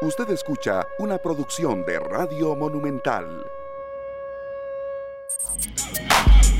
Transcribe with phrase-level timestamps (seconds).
[0.00, 3.44] Usted escucha una producción de Radio Monumental.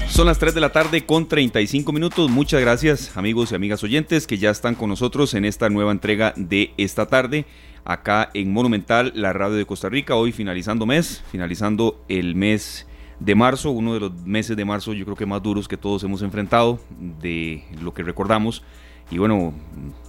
[0.09, 2.29] Son las 3 de la tarde con 35 minutos.
[2.31, 6.33] Muchas gracias amigos y amigas oyentes que ya están con nosotros en esta nueva entrega
[6.35, 7.47] de esta tarde
[7.85, 10.17] acá en Monumental, la radio de Costa Rica.
[10.17, 12.89] Hoy finalizando mes, finalizando el mes
[13.21, 16.03] de marzo, uno de los meses de marzo yo creo que más duros que todos
[16.03, 18.65] hemos enfrentado de lo que recordamos.
[19.13, 19.55] Y bueno,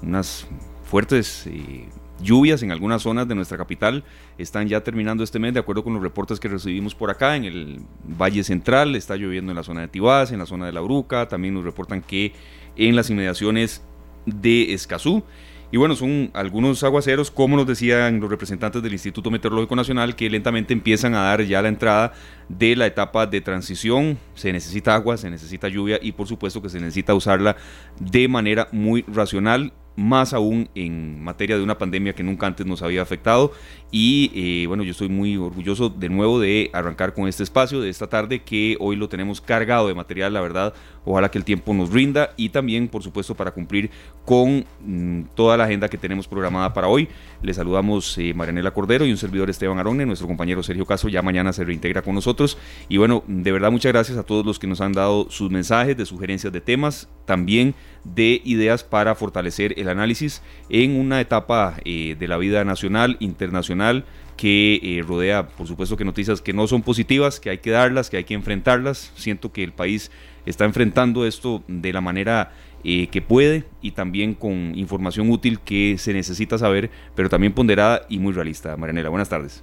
[0.01, 0.47] unas
[0.83, 1.87] fuertes eh,
[2.21, 4.03] lluvias en algunas zonas de nuestra capital
[4.37, 7.45] están ya terminando este mes, de acuerdo con los reportes que recibimos por acá en
[7.45, 10.81] el Valle Central, está lloviendo en la zona de Tibás, en la zona de La
[10.81, 12.33] Bruca, también nos reportan que
[12.75, 13.83] en las inmediaciones
[14.25, 15.23] de Escazú.
[15.71, 20.27] Y bueno, son algunos aguaceros, como nos decían los representantes del Instituto Meteorológico Nacional, que
[20.27, 22.13] lentamente empiezan a dar ya la entrada
[22.47, 24.17] de la etapa de transición.
[24.33, 27.55] Se necesita agua, se necesita lluvia y por supuesto que se necesita usarla
[27.99, 32.81] de manera muy racional más aún en materia de una pandemia que nunca antes nos
[32.81, 33.51] había afectado.
[33.91, 37.89] Y eh, bueno, yo estoy muy orgulloso de nuevo de arrancar con este espacio de
[37.89, 40.73] esta tarde, que hoy lo tenemos cargado de material, la verdad.
[41.05, 43.89] Ojalá que el tiempo nos rinda y también, por supuesto, para cumplir
[44.25, 47.07] con mm, toda la agenda que tenemos programada para hoy.
[47.41, 51.21] Le saludamos eh, Marianela Cordero y un servidor Esteban Aronne, nuestro compañero Sergio Caso ya
[51.21, 52.57] mañana se reintegra con nosotros.
[52.87, 55.97] Y bueno, de verdad muchas gracias a todos los que nos han dado sus mensajes
[55.97, 57.75] de sugerencias de temas, también
[58.15, 64.05] de ideas para fortalecer el análisis en una etapa eh, de la vida nacional, internacional,
[64.37, 68.09] que eh, rodea, por supuesto, que noticias que no son positivas, que hay que darlas,
[68.09, 69.11] que hay que enfrentarlas.
[69.15, 70.11] Siento que el país
[70.45, 72.53] está enfrentando esto de la manera
[72.85, 78.03] eh, que puede y también con información útil que se necesita saber, pero también ponderada
[78.07, 78.77] y muy realista.
[78.77, 79.61] Marianela, buenas tardes.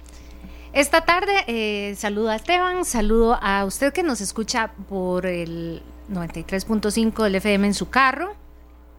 [0.73, 7.23] Esta tarde eh, saludo a Esteban, saludo a usted que nos escucha por el 93.5
[7.23, 8.35] del FM en su carro,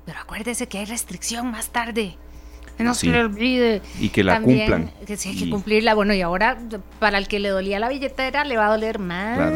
[0.05, 2.17] pero acuérdese que hay restricción más tarde.
[2.79, 3.83] No se le olvide.
[3.99, 4.93] Y que la cumplan.
[5.07, 5.95] Que sí, hay que cumplirla.
[5.95, 6.59] Bueno, y ahora
[7.01, 9.53] para el que le dolía la billetera le va a doler más.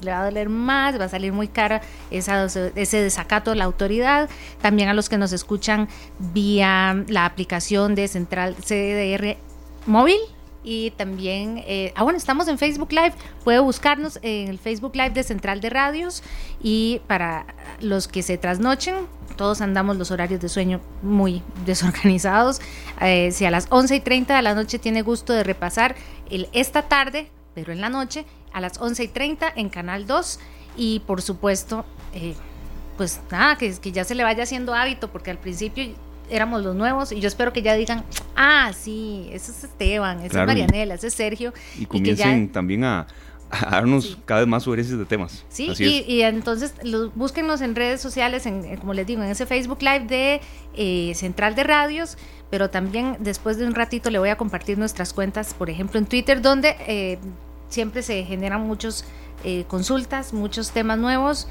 [0.00, 3.64] Le va a doler más, va a salir muy cara esa, ese desacato de la
[3.64, 4.30] autoridad.
[4.62, 5.88] También a los que nos escuchan
[6.18, 9.36] vía la aplicación de Central CDR
[9.86, 10.18] móvil
[10.64, 13.12] y también, eh, ah bueno, estamos en Facebook Live,
[13.44, 16.22] puede buscarnos en el Facebook Live de Central de Radios.
[16.62, 17.46] Y para
[17.80, 22.60] los que se trasnochen, todos andamos los horarios de sueño muy desorganizados,
[23.00, 25.94] eh, si a las 11 y 30 de la noche tiene gusto de repasar
[26.30, 30.40] el esta tarde, pero en la noche, a las 11 y 30 en Canal 2
[30.76, 31.84] y por supuesto...
[32.14, 32.34] Eh,
[32.96, 35.84] pues nada, que, que ya se le vaya haciendo hábito, porque al principio
[36.30, 38.04] éramos los nuevos y yo espero que ya digan,
[38.36, 41.52] ah, sí, ese es Esteban, ese es Marianela, ese es Sergio.
[41.78, 43.06] Y comiencen también a,
[43.70, 45.44] darnos cada vez más sugerencias de temas.
[45.48, 45.72] Sí,
[46.06, 50.06] y, entonces los, búsquenlos en redes sociales, en, como les digo, en ese Facebook Live
[50.06, 50.40] de
[50.74, 52.16] eh, Central de Radios,
[52.50, 56.06] pero también después de un ratito le voy a compartir nuestras cuentas, por ejemplo, en
[56.06, 57.18] Twitter, donde eh,
[57.68, 59.04] siempre se generan muchas
[59.44, 61.48] eh, consultas, muchos temas nuevos.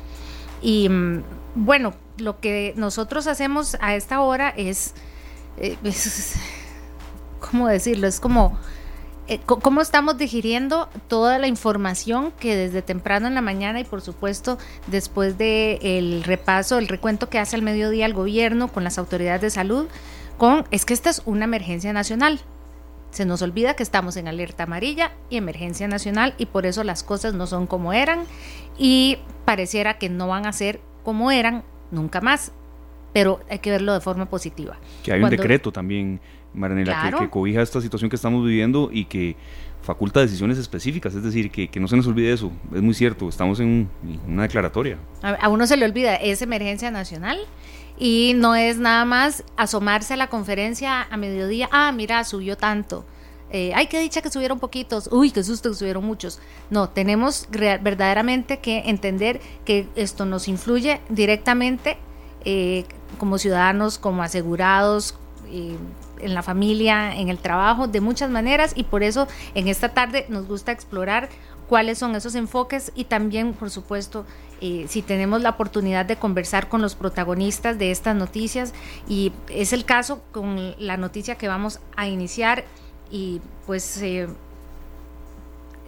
[0.61, 1.23] Y mm,
[1.55, 4.93] bueno, lo que nosotros hacemos a esta hora es,
[5.57, 5.77] eh,
[7.39, 8.07] ¿cómo decirlo?
[8.07, 8.57] Es como,
[9.27, 14.01] eh, ¿cómo estamos digiriendo toda la información que desde temprano en la mañana y por
[14.01, 14.57] supuesto
[14.87, 19.41] después del el repaso, el recuento que hace al mediodía el gobierno con las autoridades
[19.41, 19.87] de salud,
[20.37, 22.41] con, es que esta es una emergencia nacional.
[23.11, 27.03] Se nos olvida que estamos en alerta amarilla y emergencia nacional y por eso las
[27.03, 28.25] cosas no son como eran
[28.75, 31.63] y pareciera que no van a ser como eran
[31.93, 32.51] nunca más,
[33.13, 34.77] pero hay que verlo de forma positiva.
[35.03, 36.19] Que hay un decreto también,
[36.53, 39.35] Maranela, que, cobija esta situación que estamos viviendo y que
[39.81, 43.59] faculta decisiones específicas, es decir, que, no se nos olvide eso, es muy cierto, estamos
[43.59, 43.89] en
[44.27, 44.97] una declaratoria.
[45.21, 47.37] A, uno se le olvida, es emergencia nacional
[47.99, 53.05] y no es nada más asomarse a la conferencia a mediodía, ah, mira, subió tanto.
[53.55, 56.39] Eh, ay, qué dicha que subieron poquitos, uy, qué susto que subieron muchos.
[56.71, 61.97] No, tenemos verdaderamente que entender que esto nos influye directamente
[62.45, 62.85] eh,
[63.19, 65.13] como ciudadanos, como asegurados,
[65.51, 65.77] eh,
[66.19, 70.25] en la familia, en el trabajo, de muchas maneras y por eso en esta tarde
[70.29, 71.29] nos gusta explorar
[71.69, 74.25] cuáles son esos enfoques y también, por supuesto,
[74.87, 78.73] si tenemos la oportunidad de conversar con los protagonistas de estas noticias
[79.09, 82.63] y es el caso con la noticia que vamos a iniciar
[83.13, 84.27] y pues eh,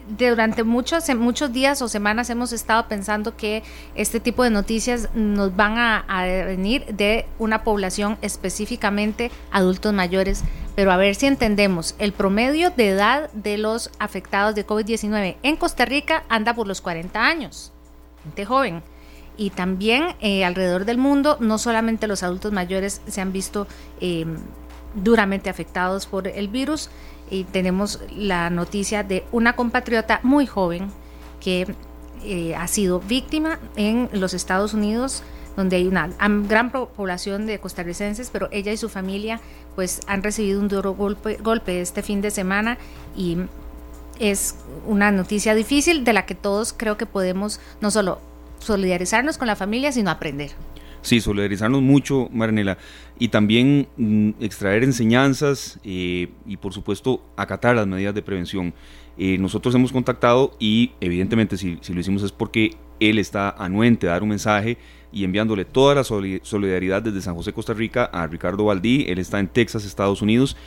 [0.07, 3.63] durante muchos, muchos días o semanas hemos estado pensando que
[3.95, 6.05] este tipo de noticias nos van a,
[6.45, 10.43] venir de una población específicamente adultos mayores,
[10.75, 15.55] pero a ver si entendemos, el promedio de edad de los afectados de COVID-19 en
[15.55, 17.73] Costa Rica anda por los 40 años,
[18.23, 18.83] gente joven.
[19.37, 23.67] Y también eh, alrededor del mundo, no solamente los adultos mayores se han visto
[23.99, 24.25] eh,
[24.95, 26.89] duramente afectados por el virus
[27.29, 30.89] y tenemos la noticia de una compatriota muy joven
[31.39, 31.67] que
[32.23, 35.23] eh, ha sido víctima en los Estados Unidos
[35.55, 36.09] donde hay una
[36.47, 39.39] gran población de costarricenses, pero ella y su familia
[39.75, 42.77] pues han recibido un duro golpe, golpe este fin de semana
[43.15, 43.37] y
[44.19, 44.55] es
[44.85, 48.19] una noticia difícil de la que todos creo que podemos no solo
[48.59, 50.51] solidarizarnos con la familia, sino aprender.
[51.01, 52.77] Sí, solidarizarnos mucho, Maranela,
[53.17, 58.73] y también mm, extraer enseñanzas eh, y por supuesto acatar las medidas de prevención.
[59.17, 64.23] Eh, nosotros hemos contactado y evidentemente si, lo hicimos es porque él está anuente dar
[64.23, 64.77] un mensaje
[65.11, 69.05] y enviándole toda la solidaridad desde San José, Costa Rica a Ricardo Valdí.
[69.07, 70.57] Él está en Texas, Estados Unidos.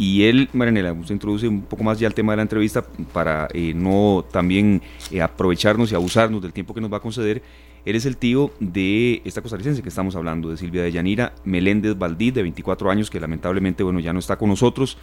[0.00, 3.48] Y él, Maranela, se introduce un poco más ya al tema de la entrevista para
[3.52, 4.80] eh, no también
[5.20, 7.42] aprovecharnos y abusarnos del tiempo que nos va a conceder.
[7.88, 11.96] Él es el tío de esta costarricense que estamos hablando, de Silvia de Yanira Meléndez
[11.96, 14.98] Valdí, de 24 años, que lamentablemente bueno, ya no está con nosotros.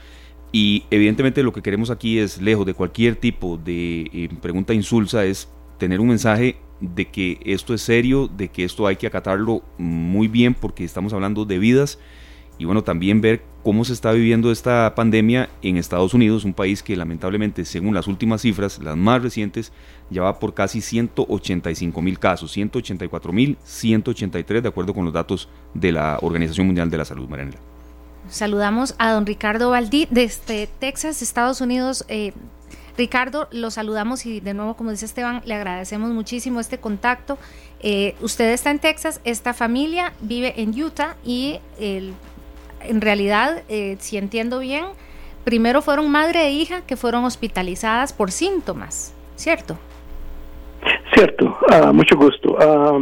[0.52, 5.26] Y evidentemente lo que queremos aquí es, lejos de cualquier tipo de eh, pregunta insulsa,
[5.26, 5.50] es
[5.80, 10.28] tener un mensaje de que esto es serio, de que esto hay que acatarlo muy
[10.28, 11.98] bien porque estamos hablando de vidas
[12.60, 16.84] y bueno, también ver cómo se está viviendo esta pandemia en Estados Unidos, un país
[16.84, 19.72] que lamentablemente, según las últimas cifras, las más recientes,
[20.12, 25.50] ya va por casi 185 mil casos, 184 mil 183 de acuerdo con los datos
[25.74, 27.58] de la Organización Mundial de la Salud, Marianela.
[28.30, 32.06] Saludamos a don Ricardo Valdí desde Texas, Estados Unidos.
[32.08, 32.34] Eh,
[33.00, 37.40] Ricardo, lo saludamos y de nuevo, como dice Esteban, le agradecemos muchísimo este contacto.
[37.80, 42.14] Eh, usted está en Texas, esta familia vive en Utah y el
[42.90, 44.86] en realidad, eh, si entiendo bien,
[45.44, 49.78] primero fueron madre e hija que fueron hospitalizadas por síntomas, ¿cierto?
[51.14, 52.58] Cierto, uh, mucho gusto.
[52.60, 53.02] Ah,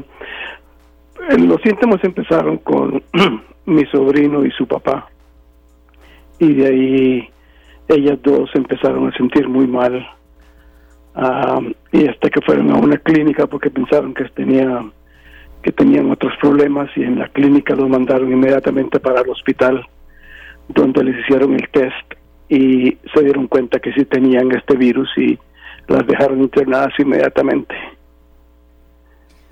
[1.38, 3.04] los síntomas empezaron con
[3.66, 5.10] mi sobrino y su papá.
[6.40, 7.30] Y de ahí
[7.88, 10.06] ellas dos empezaron a sentir muy mal.
[11.16, 11.60] Ah,
[11.92, 14.84] y hasta que fueron a una clínica porque pensaron que tenía
[15.64, 19.86] que tenían otros problemas y en la clínica los mandaron inmediatamente para el hospital
[20.68, 22.14] donde les hicieron el test
[22.50, 25.40] y se dieron cuenta que sí tenían este virus y
[25.88, 27.76] las dejaron internadas inmediatamente.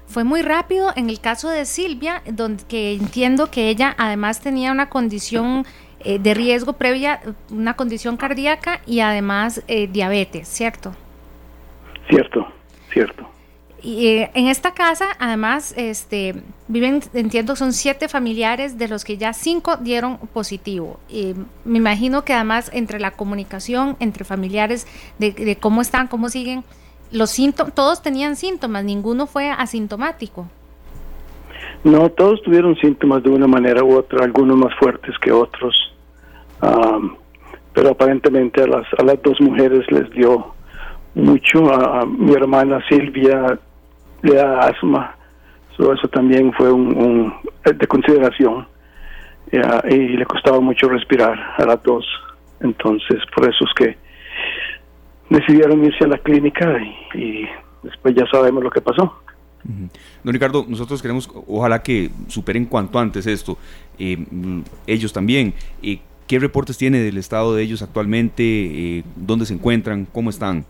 [0.05, 4.71] Fue muy rápido en el caso de Silvia, donde que entiendo que ella además tenía
[4.71, 5.65] una condición
[6.01, 10.93] eh, de riesgo previa, una condición cardíaca y además eh, diabetes, ¿cierto?
[12.09, 12.45] Cierto,
[12.91, 13.25] cierto.
[13.83, 16.35] Y eh, en esta casa, además, este,
[16.67, 20.99] viven, entiendo, son siete familiares, de los que ya cinco dieron positivo.
[21.09, 21.33] Y
[21.65, 24.85] me imagino que además entre la comunicación entre familiares
[25.17, 26.63] de, cómo están, cómo siguen,
[27.11, 30.47] los síntomas, todos tenían síntomas, ninguno fue asintomático.
[31.83, 35.75] No, todos tuvieron síntomas de una manera u otra, algunos más fuertes que otros.
[37.73, 40.53] pero aparentemente a las, a las dos mujeres les dio
[41.15, 41.73] mucho.
[41.73, 43.57] a mi hermana Silvia
[44.21, 45.15] le da asma.
[45.77, 47.33] eso también fue un,
[47.63, 48.67] de consideración.
[49.51, 52.05] y le costaba mucho respirar a las dos.
[52.59, 53.97] Entonces, por eso es que
[55.29, 56.77] decidieron irse a la clínica
[57.15, 57.47] y,
[57.83, 59.13] después ya sabemos lo que pasó.
[60.23, 63.57] Don Ricardo, nosotros queremos, ojalá que superen cuanto antes esto.
[63.97, 64.17] Eh,
[64.87, 65.53] ellos también.
[65.81, 68.43] Eh, ¿Qué reportes tiene del estado de ellos actualmente?
[68.43, 70.05] Eh, ¿Dónde se encuentran?
[70.05, 70.65] ¿Cómo están?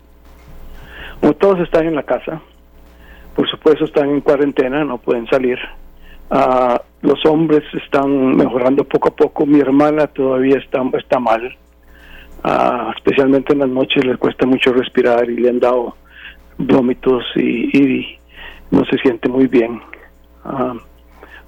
[1.38, 2.42] todos están en la casa
[3.34, 5.58] por supuesto están en cuarentena, no pueden salir.
[6.30, 9.44] Uh, los hombres están mejorando poco a poco.
[9.44, 11.56] Mi hermana todavía está, está mal,
[12.44, 15.96] uh, especialmente en las noches le cuesta mucho respirar y le han dado
[16.58, 18.18] vómitos y,
[18.70, 19.82] no se siente muy bien.
[20.44, 20.78] Uh,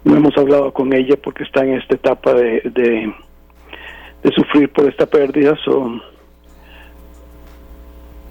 [0.04, 3.14] no hemos hablado con ella porque está en esta etapa de, de,
[4.22, 5.56] de sufrir por esta pérdida.
[5.64, 6.00] So,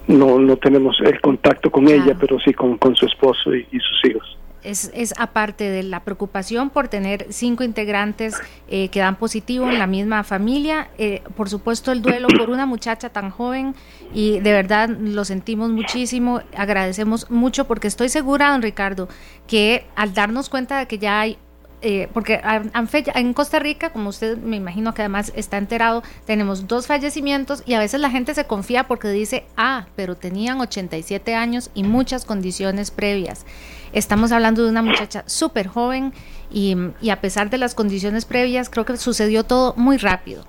[0.07, 4.37] no, no tenemos el contacto con ella, pero sí con, su esposo y, sus hijos.
[4.63, 9.77] Es, es, aparte de la preocupación por tener cinco integrantes eh, que dan positivo en
[9.77, 13.75] la misma familia, eh, por supuesto el duelo por una muchacha tan joven
[14.13, 19.09] y de verdad lo sentimos muchísimo, agradecemos mucho porque estoy segura, don Ricardo,
[19.47, 21.37] que al darnos cuenta de que ya hay
[21.83, 26.87] eh, porque en Costa Rica, como usted me imagino que además está enterado, tenemos dos
[26.87, 31.69] fallecimientos y a veces la gente se confía porque dice, ah, pero tenían 87 años
[31.73, 33.45] y muchas condiciones previas.
[33.91, 36.13] Estamos hablando de una muchacha súper joven
[36.49, 40.45] y, y a pesar de las condiciones previas, creo que sucedió todo muy rápido.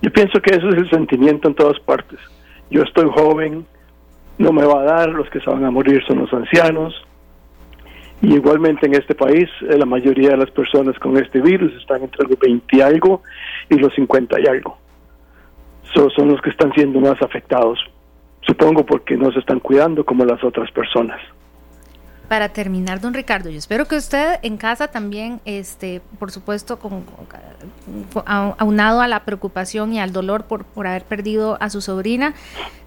[0.00, 2.18] Yo pienso que eso es el sentimiento en todas partes.
[2.70, 3.66] Yo estoy joven,
[4.38, 6.94] no me va a dar, los que se van a morir son los ancianos,
[8.22, 12.02] y igualmente en este país, eh, la mayoría de las personas con este virus están
[12.02, 13.22] entre los 20 y algo
[13.68, 14.78] y los 50 y algo.
[15.94, 17.78] son los que están siendo más afectados,
[18.40, 21.20] supongo porque no se están cuidando como las otras personas
[22.28, 27.04] para terminar, don Ricardo, yo espero que usted en casa también, este, por supuesto, con,
[28.24, 32.34] aunado a la preocupación y al dolor por, por haber perdido a su sobrina,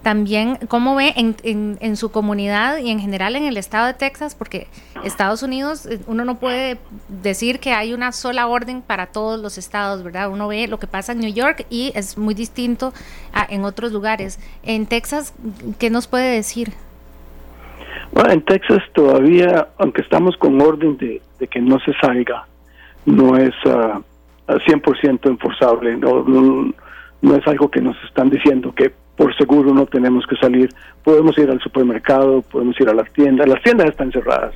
[0.04, 4.36] también cómo ve en, en, su comunidad y en general en el estado de Texas,
[4.36, 4.68] porque
[5.04, 9.58] Estados Unidos, eh, uno no puede decir que hay una sola orden para todos los
[9.58, 10.30] estados, ¿verdad?
[10.30, 12.94] Uno ve lo que pasa en New York y es muy distinto
[13.34, 14.40] a, en otros lugares.
[14.64, 15.34] En Texas,
[15.78, 16.74] ¿qué nos puede decir?
[18.12, 22.46] Bueno, en Texas todavía, aunque estamos con orden de, que no se salga,
[23.06, 24.02] no es uh,
[24.48, 26.24] 100% enforzable, no,
[27.22, 30.70] no, es algo que nos están diciendo que por seguro no tenemos que salir.
[31.04, 34.54] Podemos ir al supermercado, podemos ir a las tiendas, las tiendas están cerradas,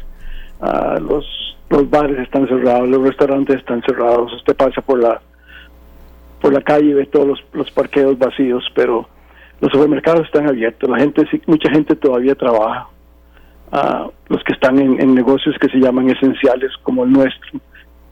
[1.02, 5.22] los, los bares están cerrados, los restaurantes están cerrados, usted pasa por la
[6.44, 9.08] por la calle y ve todos los, los parqueos vacíos, pero
[9.62, 12.90] los supermercados están abiertos, la gente, mucha gente todavía trabaja,
[14.30, 17.60] los que están en, negocios que se llaman esenciales como el nuestro.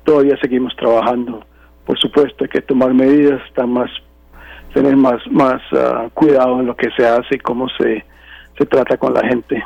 [0.04, 1.44] Todavía seguimos trabajando.
[1.86, 3.90] Por supuesto, hay que tomar medidas, estar más,
[4.74, 8.04] tener más, más ah, cuidado en lo que se hace y cómo se,
[8.58, 9.64] se trata con la gente.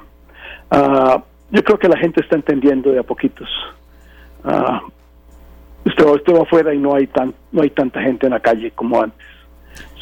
[0.71, 1.21] Uh,
[1.51, 3.49] yo creo que la gente está entendiendo de a poquitos.
[4.43, 4.79] Uh,
[5.85, 9.01] usted, va afuera y no hay tan, no hay tanta gente en la calle como
[9.01, 9.25] antes.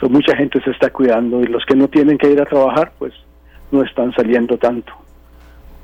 [0.10, 3.14] Mucha gente se está cuidando y los que no tienen que ir a trabajar, pues
[3.72, 4.92] no están saliendo tanto.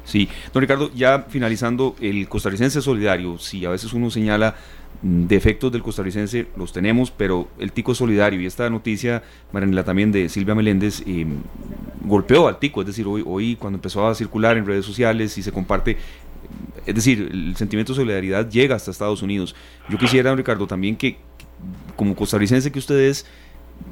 [0.10, 4.56] Sí, don Ricardo, ya finalizando, el costarricense solidario, si a veces uno señala
[5.04, 9.84] mm, defectos del costarricense, los tenemos, pero el tico es solidario y esta noticia, Maranela
[9.84, 11.28] también de Silvia Meléndez, eh,
[12.04, 15.44] golpeó al tico, es decir, hoy, hoy cuando empezó a circular en redes sociales y
[15.44, 15.98] se comparte,
[16.88, 19.56] es decir, el sentimiento de solidaridad llega hasta Estados Unidos.
[19.90, 21.18] Yo quisiera, don Ricardo, también que
[21.96, 23.28] como costarricense que usted es,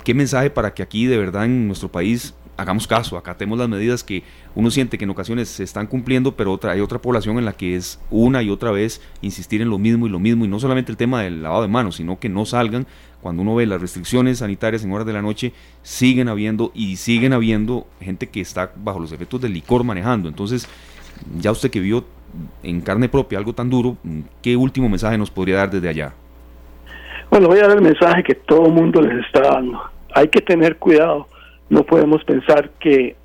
[0.03, 4.04] ¿qué mensaje para que aquí de verdad en nuestro país hagamos caso, acatemos las medidas
[4.04, 4.24] que
[4.56, 7.54] uno siente que en ocasiones se están cumpliendo, pero otra, hay otra población en la
[7.54, 10.60] que es una y otra vez insistir en lo mismo y lo mismo, y no
[10.60, 12.88] solamente el tema del lavado de manos, sino que no salgan.
[13.22, 17.34] Cuando uno ve las restricciones sanitarias en horas de la noche, siguen habiendo y siguen
[17.34, 20.30] habiendo gente que está bajo los efectos del licor manejando.
[20.30, 20.68] Entonces,
[21.40, 22.06] ya usted que vio
[22.64, 23.98] en carne propia algo tan duro,
[24.42, 26.14] ¿qué último mensaje nos podría dar desde allá?
[27.30, 29.82] Bueno, voy a dar el mensaje que todo el mundo les está dando.
[30.14, 31.28] Hay que tener cuidado
[31.69, 33.15] no podemos pensar que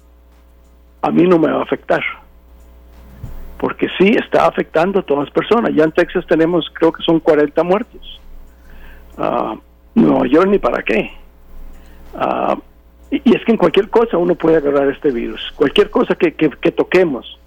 [1.03, 2.03] a mí no me va a afectar.
[3.59, 5.73] Porque sí, está afectando a todas las personas.
[5.75, 8.21] Ya en Texas tenemos, creo que son 40 muertos.
[9.17, 9.59] Uh,
[9.95, 11.13] Nueva York ni para qué.
[12.15, 12.57] Ah,
[13.11, 15.53] y, es que en cualquier cosa uno puede agarrar este virus.
[15.55, 17.39] Cualquier cosa que, que, que, toquemos,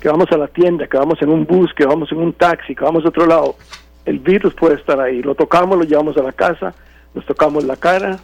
[0.00, 2.74] que vamos a la tienda, que vamos en un bus, que vamos en un taxi,
[2.74, 3.56] que vamos a otro lado,
[4.04, 5.22] el virus puede estar ahí.
[5.22, 6.74] Lo tocamos, lo llevamos a la casa,
[7.14, 8.18] nos tocamos la cara.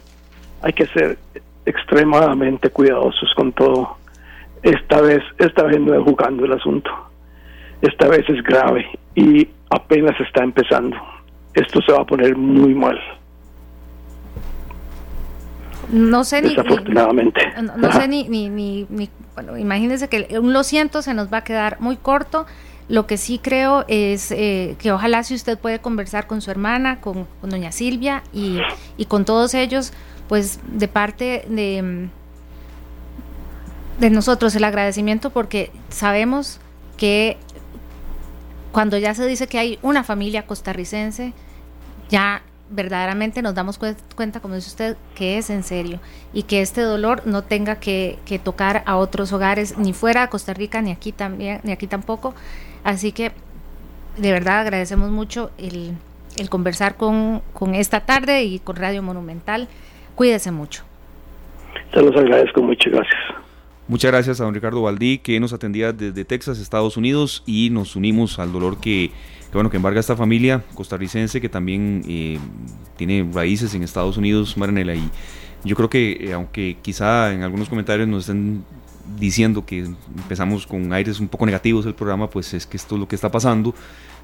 [0.61, 1.17] Hay que ser
[1.69, 3.97] extremadamente cuidadosos con todo.
[4.63, 6.89] Esta vez, esta vez no es jugando el asunto.
[7.81, 8.85] Esta vez es grave
[9.15, 10.97] y apenas está empezando.
[11.53, 12.99] Esto se va a poner muy mal.
[15.91, 16.49] No sé ni.
[16.49, 17.41] Desafortunadamente.
[17.77, 21.43] no, sé ni, ni, ni, Bueno, imagínense que un lo siento se nos va a
[21.43, 22.45] quedar muy corto.
[22.89, 26.99] Lo que sí creo es eh, que ojalá si usted puede conversar con su hermana,
[27.01, 28.59] con, con doña Silvia y,
[28.97, 29.93] y con todos ellos,
[30.29, 32.07] pues de parte de,
[33.99, 36.59] de nosotros el agradecimiento porque sabemos
[36.95, 37.37] que
[38.71, 41.33] cuando ya se dice que hay una familia costarricense,
[42.09, 45.99] ya verdaderamente nos damos cuenta, como dice usted, que es en serio
[46.33, 50.53] y que este dolor no tenga que, tocar a otros hogares, ni fuera de Costa
[50.53, 52.35] Rica, ni aquí también, ni aquí tampoco.
[52.83, 53.31] Así que
[54.17, 55.97] de verdad agradecemos mucho el,
[56.37, 59.67] el conversar con, con esta tarde y con Radio Monumental.
[60.19, 60.83] Cuídese mucho.
[61.93, 63.15] Se los agradezco mucho, gracias.
[63.87, 67.95] Muchas gracias a don Ricardo Valdí, que nos atendía desde Texas, Estados Unidos, y nos
[67.95, 69.11] unimos al dolor que,
[69.53, 72.37] bueno, que embarga esta familia costarricense que también eh,
[72.97, 74.93] tiene raíces en Estados Unidos, Maranela.
[74.93, 75.09] Y
[75.63, 78.65] yo creo que, eh, aunque quizá en algunos comentarios nos estén
[79.17, 82.99] diciendo que empezamos con aires un poco negativos el programa, pues es que esto es
[82.99, 83.73] lo que está pasando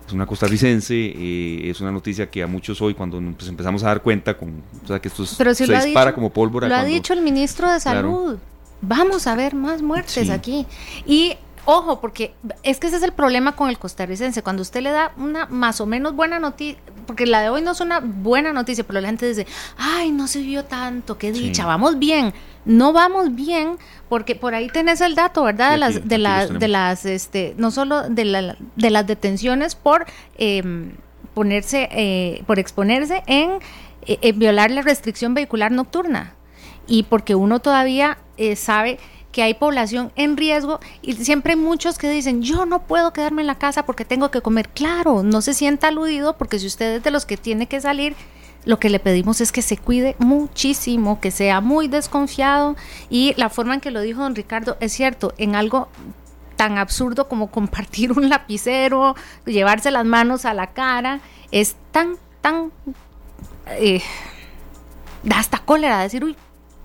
[0.07, 3.87] es una costarricense, eh, es una noticia que a muchos hoy cuando pues, empezamos a
[3.87, 6.67] dar cuenta con, o sea, que esto se dispara como pólvora.
[6.67, 8.37] Lo ha dicho el ministro de Salud.
[8.81, 10.67] Vamos a ver más muertes aquí.
[11.07, 14.43] Y ojo, porque es que ese es el problema con el costarricense.
[14.43, 17.71] Cuando usted le da una más o menos buena noticia, porque la de hoy no
[17.71, 19.45] es una buena noticia, pero la gente dice,
[19.77, 22.33] ay, no se vio tanto, qué dicha, vamos bien.
[22.65, 23.77] No vamos bien
[24.09, 25.71] porque por ahí tenés el dato, ¿verdad?
[25.71, 30.05] de las, de las, de las, este, no solo de, la, de las detenciones por
[30.37, 30.93] em,
[31.33, 33.59] ponerse, eh, por exponerse en
[34.07, 36.33] eh, violar la restricción vehicular nocturna
[36.87, 38.17] y porque uno todavía
[38.55, 38.99] sabe
[39.35, 43.41] que hay población en riesgo y siempre hay muchos que dicen, yo no puedo quedarme
[43.41, 44.69] en la casa porque tengo que comer.
[44.69, 48.15] Claro, no se sienta aludido porque si usted es de los que tiene que salir,
[48.63, 52.77] lo que le pedimos es que se cuide muchísimo, que sea muy desconfiado
[53.09, 55.89] y la forma en que lo dijo don Ricardo es cierto, en algo
[56.55, 61.19] tan absurdo como compartir un lapicero, llevarse las manos a la cara,
[61.51, 62.71] es tan, tan...
[63.67, 64.01] Eh,
[65.23, 66.37] da hasta cólera decir, uy,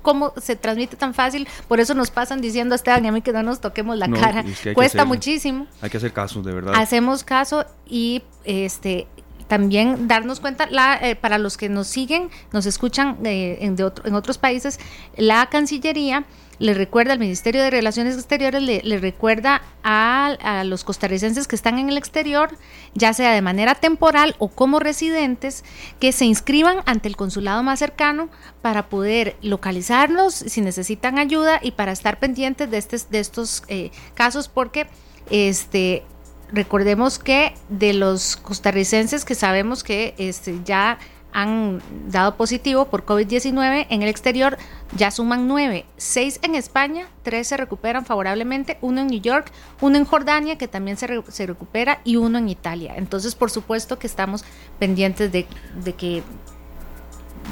[0.03, 1.49] cómo se transmite tan fácil.
[1.69, 4.09] Por eso nos pasan diciendo a Esteban y a mí que no nos toquemos la
[4.11, 4.45] cara.
[4.75, 5.67] Cuesta muchísimo.
[5.81, 6.75] Hay que hacer caso, de verdad.
[6.77, 9.07] Hacemos caso y este
[9.51, 14.15] también darnos cuenta, la, eh, para los que nos siguen, nos escuchan eh, en, en
[14.15, 14.79] otros países,
[15.17, 16.25] la Cancillería
[16.61, 21.89] le recuerda al Ministerio de Relaciones Exteriores, le, recuerda a, los costarricenses que están en
[21.89, 22.51] el exterior,
[22.95, 25.65] ya sea de manera temporal o como residentes,
[25.99, 28.29] que se inscriban ante el consulado más cercano
[28.61, 33.91] para poder localizarlos si necesitan ayuda y para estar pendientes de, este, de estos eh,
[34.15, 34.87] casos, porque
[35.31, 36.05] este
[36.53, 40.99] recordemos que de los costarricenses que sabemos que este, ya
[41.33, 44.59] han dado positivo por COVID-19 en el exterior,
[44.97, 49.97] ya suman nueve, seis en España, tres se recuperan favorablemente, uno en New York, uno
[49.97, 52.95] en Jordania que también se, se recupera y uno en Italia.
[52.97, 54.45] Entonces, por supuesto que estamos
[54.79, 55.47] pendientes de,
[55.85, 56.23] de que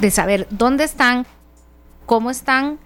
[0.01, 1.25] de saber dónde están,
[2.05, 2.79] cómo están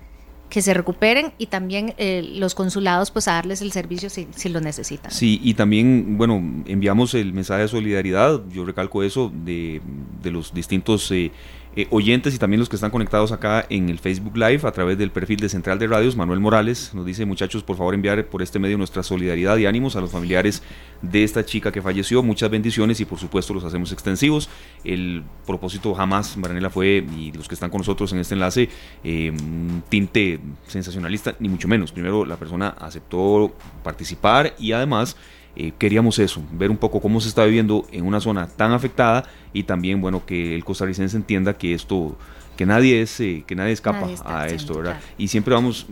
[0.53, 4.49] que se recuperen y también eh, los consulados pues a darles el servicio si, si,
[4.49, 5.11] lo necesitan.
[5.11, 6.35] Sí, y también, bueno,
[6.67, 9.81] enviamos el mensaje de solidaridad, yo recalco eso, de,
[10.21, 11.09] de los distintos...
[11.09, 11.31] Eh,
[11.75, 14.97] eh, oyentes y también los que están conectados acá en el Facebook Live a través
[14.97, 16.15] del perfil de Central de Radios.
[16.15, 19.95] Manuel Morales nos dice, muchachos, por favor enviar por este medio nuestra solidaridad y ánimos
[19.95, 20.61] a los familiares
[21.01, 22.21] de esta chica que falleció.
[22.21, 24.49] Muchas bendiciones y por supuesto los hacemos extensivos.
[24.83, 28.69] El propósito jamás, Maranela, fue, y los que están con nosotros en este enlace,
[29.03, 31.91] eh, un tinte sensacionalista, ni mucho menos.
[31.91, 35.17] Primero, la persona aceptó participar y además
[35.55, 39.25] eh, queríamos eso, ver un poco cómo se está viviendo en una zona tan afectada
[39.53, 42.17] y también, bueno, que el costarricense entienda que esto,
[42.57, 44.99] que nadie es, eh, que nadie escapa a esto, ¿verdad?
[45.15, 45.85] Y siempre vamos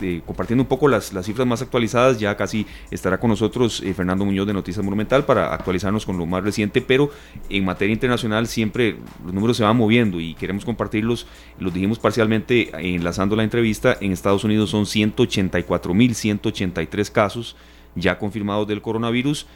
[0.00, 4.24] eh, compartiendo un poco las, las, cifras más actualizadas, ya casi estará con nosotros Fernando
[4.24, 7.08] Muñoz de Noticias Monumental para actualizarnos con lo más reciente, pero
[7.48, 11.28] en materia internacional siempre los números se van moviendo y queremos compartirlos,
[11.60, 17.54] los dijimos parcialmente enlazando la entrevista, en Estados Unidos son 184.183 casos,
[17.94, 19.46] ya confirmados del coronavirus.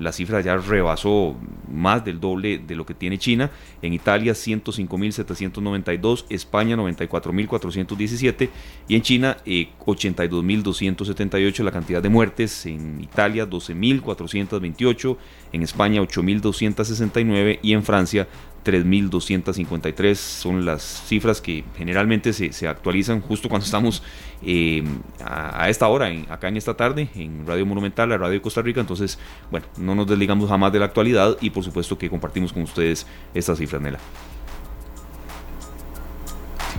[0.00, 1.36] La cifra ya rebasó
[1.70, 3.52] más del doble de lo que tiene China.
[3.82, 8.48] En Italia 105.792, España 94.417
[8.88, 12.66] y en China 82.278 eh, la cantidad de muertes.
[12.66, 15.16] En Italia 12.428,
[15.52, 18.26] en España 8.269 y en Francia
[18.66, 24.02] 3.253 son las cifras que generalmente se, se actualizan justo cuando estamos
[24.42, 24.82] eh,
[25.24, 28.80] a, esta hora, acá en esta tarde, en Radio Monumental, la radio de Costa Rica.
[28.80, 29.20] Entonces,
[29.52, 33.06] bueno, no nos desligamos jamás de la actualidad y por supuesto que compartimos con ustedes
[33.34, 33.98] estas cifras, Nela.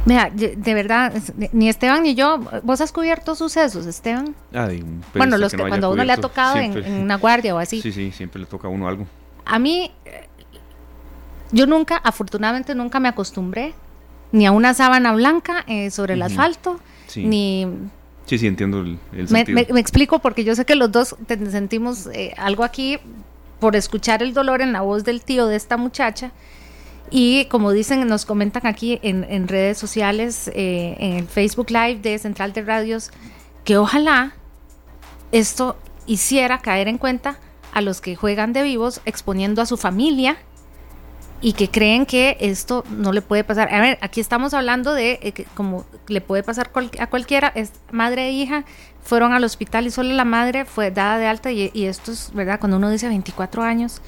[0.05, 1.13] Mira, de verdad,
[1.51, 4.35] ni Esteban ni yo, ¿vos has cubierto sucesos, Esteban?
[5.13, 7.81] bueno, los que, cuando a uno le ha tocado en, en, una guardia o así.
[7.81, 9.05] Sí, sí, siempre le toca a uno algo.
[9.43, 9.91] A mí,
[11.51, 13.73] yo nunca, afortunadamente nunca me acostumbré
[14.31, 16.79] ni a una sábana blanca eh, sobre el asfalto,
[17.15, 17.67] ni...
[18.27, 19.73] Sí, sí, entiendo el, sentido.
[19.73, 21.15] Me, explico porque yo sé que los dos
[21.49, 22.99] sentimos eh, algo aquí
[23.59, 26.31] por escuchar el dolor en la voz del tío de esta muchacha.
[27.09, 32.19] Y como dicen, nos comentan aquí en, redes sociales, eh, en el Facebook Live de
[32.19, 33.11] Central de Radios,
[33.63, 34.33] que ojalá
[35.31, 37.39] esto hiciera caer en cuenta
[37.71, 40.37] a los que juegan de vivos exponiendo a su familia
[41.41, 43.73] y que creen que esto no le puede pasar.
[43.73, 47.53] A ver, aquí estamos hablando de eh, que como le puede pasar a cualquiera,
[47.91, 48.65] madre e hija,
[49.03, 52.59] fueron al hospital y solo la madre fue dada de alta y, esto es, ¿verdad?
[52.59, 54.01] Cuando uno dice 24 años,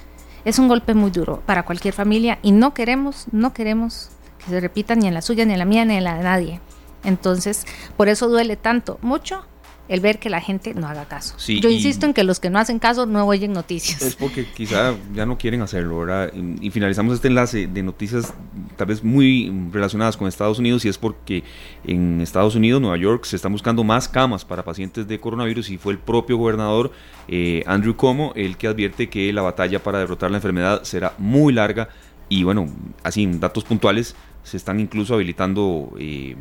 [0.44, 4.60] es un golpe muy duro para cualquier familia y no queremos, no queremos que se
[4.60, 6.62] repita ni en la suya, ni en la mía, ni en la de nadie.
[7.04, 7.66] Entonces,
[7.96, 9.46] por eso duele tanto, mucho
[9.90, 11.36] el ver que la gente no haga caso.
[11.48, 14.02] Yo insisto en que los que no hacen caso no oyen noticias.
[14.04, 16.32] Es porque quizá ya no quieren hacerlo, ¿verdad?
[16.34, 18.32] Y, finalizamos este enlace de noticias
[18.78, 21.44] tal vez muy relacionadas con Estados Unidos y es porque
[21.84, 25.78] en Estados Unidos, Nueva York, se están buscando más camas para pacientes de coronavirus y
[25.78, 26.92] fue el propio gobernador
[27.28, 31.52] eh, Andrew Cuomo el que advierte que la batalla para derrotar la enfermedad será muy
[31.52, 31.90] larga
[32.30, 32.68] y bueno,
[33.04, 36.36] así en datos puntuales se están incluso habilitando eh,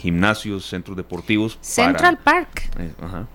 [0.00, 1.58] gimnasios, centros deportivos.
[1.60, 2.70] Central Park.
[2.78, 3.28] Eh, ajá,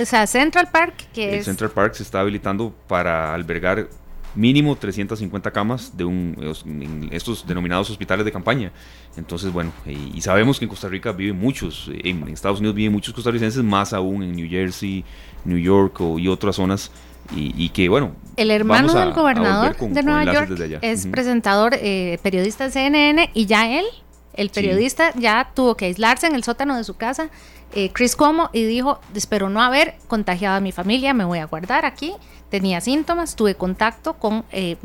[0.00, 3.88] o sea, Central Park, que el Central Park se está habilitando para albergar
[4.34, 8.72] mínimo 350 camas de un, en estos denominados hospitales de campaña.
[9.16, 13.14] Entonces, bueno, y, sabemos que en Costa Rica viven muchos, en Estados Unidos viven muchos
[13.14, 15.04] costarricenses, más aún en New Jersey,
[15.44, 16.90] New York y otras zonas.
[17.34, 18.12] Y, que bueno.
[18.36, 20.50] El hermano del gobernador de Nueva York
[20.82, 23.86] es presentador, eh, periodista de CNN y ya él,
[24.34, 27.30] el periodista, ya tuvo que aislarse en el sótano de su casa,
[27.74, 31.46] eh, Chris Como, y dijo, espero no haber contagiado a mi familia, me voy a
[31.46, 32.14] guardar aquí.
[32.50, 34.76] Tenía síntomas, tuve contacto con, eh,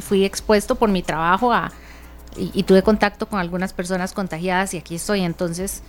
[0.00, 1.70] fui expuesto por mi trabajo a,
[2.36, 5.22] y, tuve contacto con algunas personas contagiadas y aquí estoy.
[5.22, 5.82] Entonces,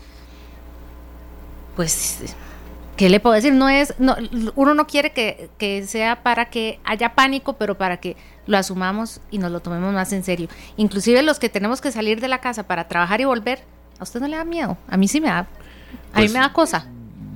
[1.76, 2.20] pues
[2.98, 3.54] ¿qué le puedo decir?
[3.54, 4.16] No es, no,
[4.56, 9.22] uno no quiere que, que, sea para que haya pánico, pero para que lo asumamos
[9.32, 10.50] y nos lo tomemos más en serio.
[10.76, 13.64] Inclusive los que tenemos que salir de la casa para trabajar y volver,
[14.00, 14.78] ¿a usted no le da miedo?
[14.90, 15.40] A mí sí me da.
[15.40, 15.48] A mí
[16.14, 16.88] pues, me da cosa.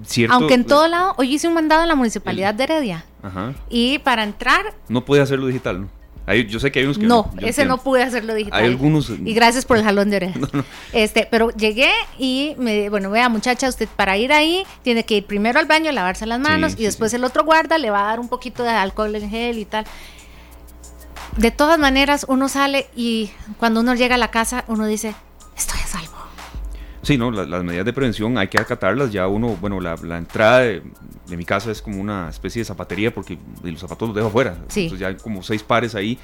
[0.03, 3.05] Cierto, Aunque en todo lado, hoy hice un mandado en la municipalidad de Heredia.
[3.21, 3.53] Ajá.
[3.69, 4.73] Y para entrar...
[4.89, 6.00] No puede hacerlo digital, ¿no?
[6.47, 7.29] Yo sé que hay unos que no.
[7.41, 8.59] ese no pude hacerlo digital.
[8.59, 9.09] Hay algunos.
[9.09, 10.41] Y gracias por el jalón de orejas.
[10.93, 15.25] Este, pero llegué y me, bueno, vea muchacha, usted para ir ahí tiene que ir
[15.25, 18.19] primero al baño, lavarse las manos y después el otro guarda le va a dar
[18.19, 19.85] un poquito de alcohol en gel y tal.
[21.37, 25.15] De todas maneras, uno sale y cuando uno llega a la casa, uno dice,
[25.55, 26.20] estoy a salvo.
[27.03, 29.11] Sí, no, las, medidas de prevención hay que acatarlas.
[29.11, 30.83] Ya uno, bueno, la, entrada de,
[31.29, 34.57] mi casa es como una especie de zapatería porque los zapatos los dejo afuera.
[34.67, 34.83] Sí.
[34.83, 36.17] Entonces ya hay como seis pares ahí.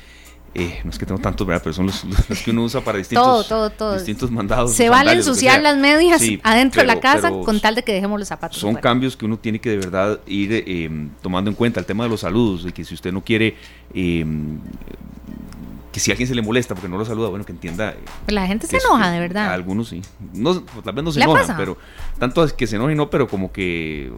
[0.53, 1.61] Eh, no es que tengo tantos, ¿verdad?
[1.63, 2.03] Pero son los,
[2.45, 3.47] que uno usa para distintos,
[3.95, 4.73] distintos mandados.
[4.73, 8.27] Se vale ensuciar las medias adentro de la casa con tal de que dejemos los
[8.27, 8.57] zapatos.
[8.57, 10.89] Son cambios que uno tiene que de verdad ir eh,
[11.21, 11.79] tomando en cuenta.
[11.79, 13.55] El tema de los saludos, de que si usted no quiere
[13.93, 14.25] eh,
[15.99, 17.95] si a alguien se le molesta porque no lo saluda, bueno, que entienda.
[18.27, 19.53] la gente se enoja, de verdad.
[19.53, 20.01] algunos sí.
[20.33, 21.77] No, pues, tal vez no se enojan, pero
[22.19, 24.11] tanto es que se enojen, no, pero como que,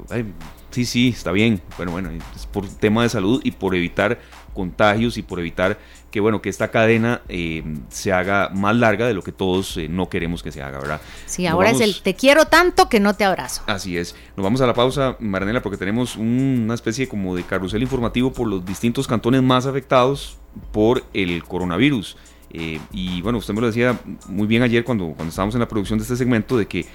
[0.71, 1.61] sí, sí, está bien.
[1.77, 4.19] Bueno, bueno, es por tema de salud y por evitar
[4.59, 5.77] contagios y por evitar
[6.11, 9.87] que bueno que esta cadena eh, se haga más larga de lo que todos eh,
[9.87, 11.01] no queremos que se haga, ¿verdad?
[11.25, 13.63] Sí, ahora es el te quiero tanto que no te abrazo.
[13.67, 14.15] Así es.
[14.35, 18.47] Nos vamos a la pausa, Maranela, porque tenemos una especie como de carrusel informativo por
[18.47, 20.37] los distintos cantones más afectados
[20.73, 22.17] por el coronavirus.
[22.51, 25.69] Eh, y bueno, usted me lo decía muy bien ayer cuando, cuando estábamos en la
[25.69, 26.85] producción de este segmento de que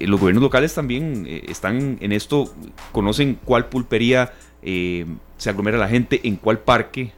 [0.00, 2.52] los gobiernos locales también están en esto,
[2.92, 4.32] conocen cuál pulpería
[5.36, 7.12] se aglomera la gente, en cuál parque.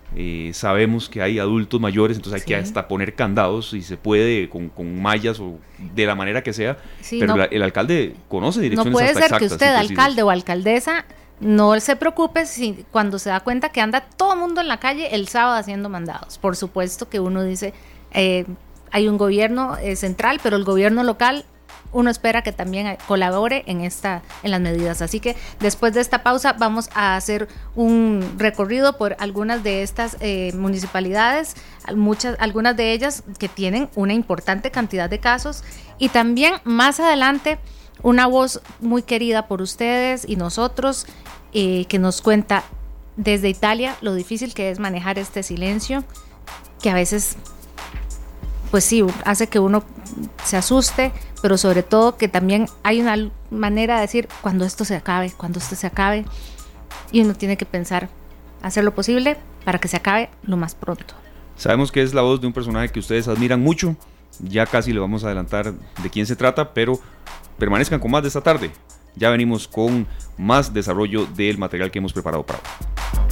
[0.52, 4.68] sabemos que hay adultos mayores, entonces hay que hasta poner candados y se puede con,
[4.68, 5.58] con mallas o
[5.94, 6.78] de la manera que sea.
[7.10, 11.04] pero el alcalde conoce direcciones No puede ser que usted, alcalde o alcaldesa,
[11.40, 14.80] no se preocupe si cuando se da cuenta que anda todo el mundo en la
[14.80, 16.38] calle el sábado haciendo mandados.
[16.38, 17.74] Por supuesto que uno dice,
[18.12, 18.44] eh,
[18.90, 21.44] hay un gobierno eh, central, pero el gobierno local
[21.92, 25.02] uno espera que también colabore en esta en las medidas.
[25.02, 30.16] Así que después de esta pausa vamos a hacer un recorrido por algunas de estas
[30.20, 31.54] eh, municipalidades,
[31.94, 35.64] muchas algunas de ellas que tienen una importante cantidad de casos
[35.98, 37.58] y también más adelante
[38.02, 41.06] una voz muy querida por ustedes y nosotros
[41.52, 42.64] eh, que nos cuenta
[43.16, 46.04] desde Italia lo difícil que es manejar este silencio,
[46.80, 47.36] que a veces,
[48.70, 49.82] pues sí, hace que uno
[50.44, 54.96] se asuste, pero sobre todo que también hay una manera de decir cuando esto se
[54.96, 56.24] acabe, cuando esto se acabe,
[57.10, 58.08] y uno tiene que pensar,
[58.62, 61.14] hacer lo posible para que se acabe lo más pronto.
[61.56, 63.96] Sabemos que es la voz de un personaje que ustedes admiran mucho,
[64.40, 67.00] ya casi le vamos a adelantar de quién se trata, pero
[67.58, 68.70] Permanezcan con más de esta tarde.
[69.16, 73.27] Ya venimos con más desarrollo del material que hemos preparado para hoy.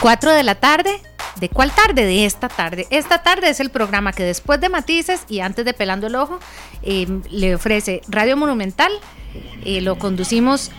[0.00, 1.00] Cuatro de la tarde,
[1.40, 2.04] ¿De cuál tarde?
[2.04, 2.86] De esta tarde.
[2.90, 6.40] Esta tarde es el programa que después de Matices y antes de Pelando el Ojo
[6.82, 8.90] em, le ofrece Radio Monumental.
[9.64, 10.72] Eh, lo conducimos.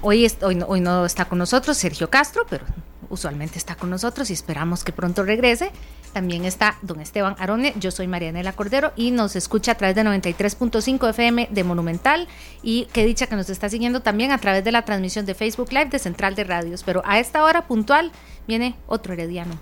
[0.00, 2.64] Hoy, hoy no está con nosotros Sergio Castro, pero
[3.08, 5.70] usualmente está con nosotros y esperamos que pronto regrese.
[6.12, 10.02] También está don Esteban Arone, yo soy Marianela Cordero y nos escucha a través de
[10.02, 12.28] 93.5 FM de Monumental
[12.62, 15.72] y qué dicha que nos está siguiendo también a través de la transmisión de Facebook
[15.72, 16.82] Live de Central de Radios.
[16.82, 18.12] Pero a esta hora puntual
[18.46, 19.58] viene otro herediano.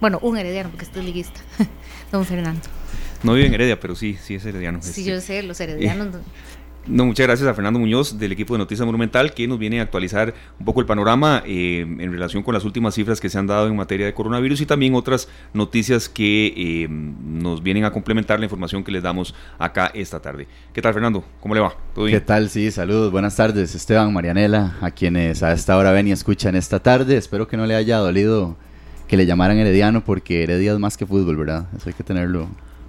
[0.00, 1.40] Bueno, un herediano porque estoy liguista,
[2.12, 2.62] don Fernando.
[3.24, 4.78] No vive en Heredia, pero sí, sí es herediano.
[4.80, 6.14] Sí, yo sé, los heredianos...
[6.86, 9.82] No, muchas gracias a Fernando Muñoz del equipo de Noticias Monumental que nos viene a
[9.82, 13.46] actualizar un poco el panorama eh, en relación con las últimas cifras que se han
[13.46, 18.38] dado en materia de coronavirus y también otras noticias que eh, nos vienen a complementar
[18.38, 20.48] la información que les damos acá esta tarde.
[20.72, 21.24] ¿Qué tal Fernando?
[21.40, 21.74] ¿Cómo le va?
[21.94, 22.18] ¿Todo bien?
[22.18, 22.48] ¿Qué tal?
[22.48, 23.12] Sí, saludos.
[23.12, 27.18] Buenas tardes Esteban, Marianela, a quienes a esta hora ven y escuchan esta tarde.
[27.18, 28.56] Espero que no le haya dolido
[29.08, 31.66] que le llamaran Herediano porque Heredia es más que fútbol, ¿verdad?
[31.76, 32.48] Eso hay que tenerlo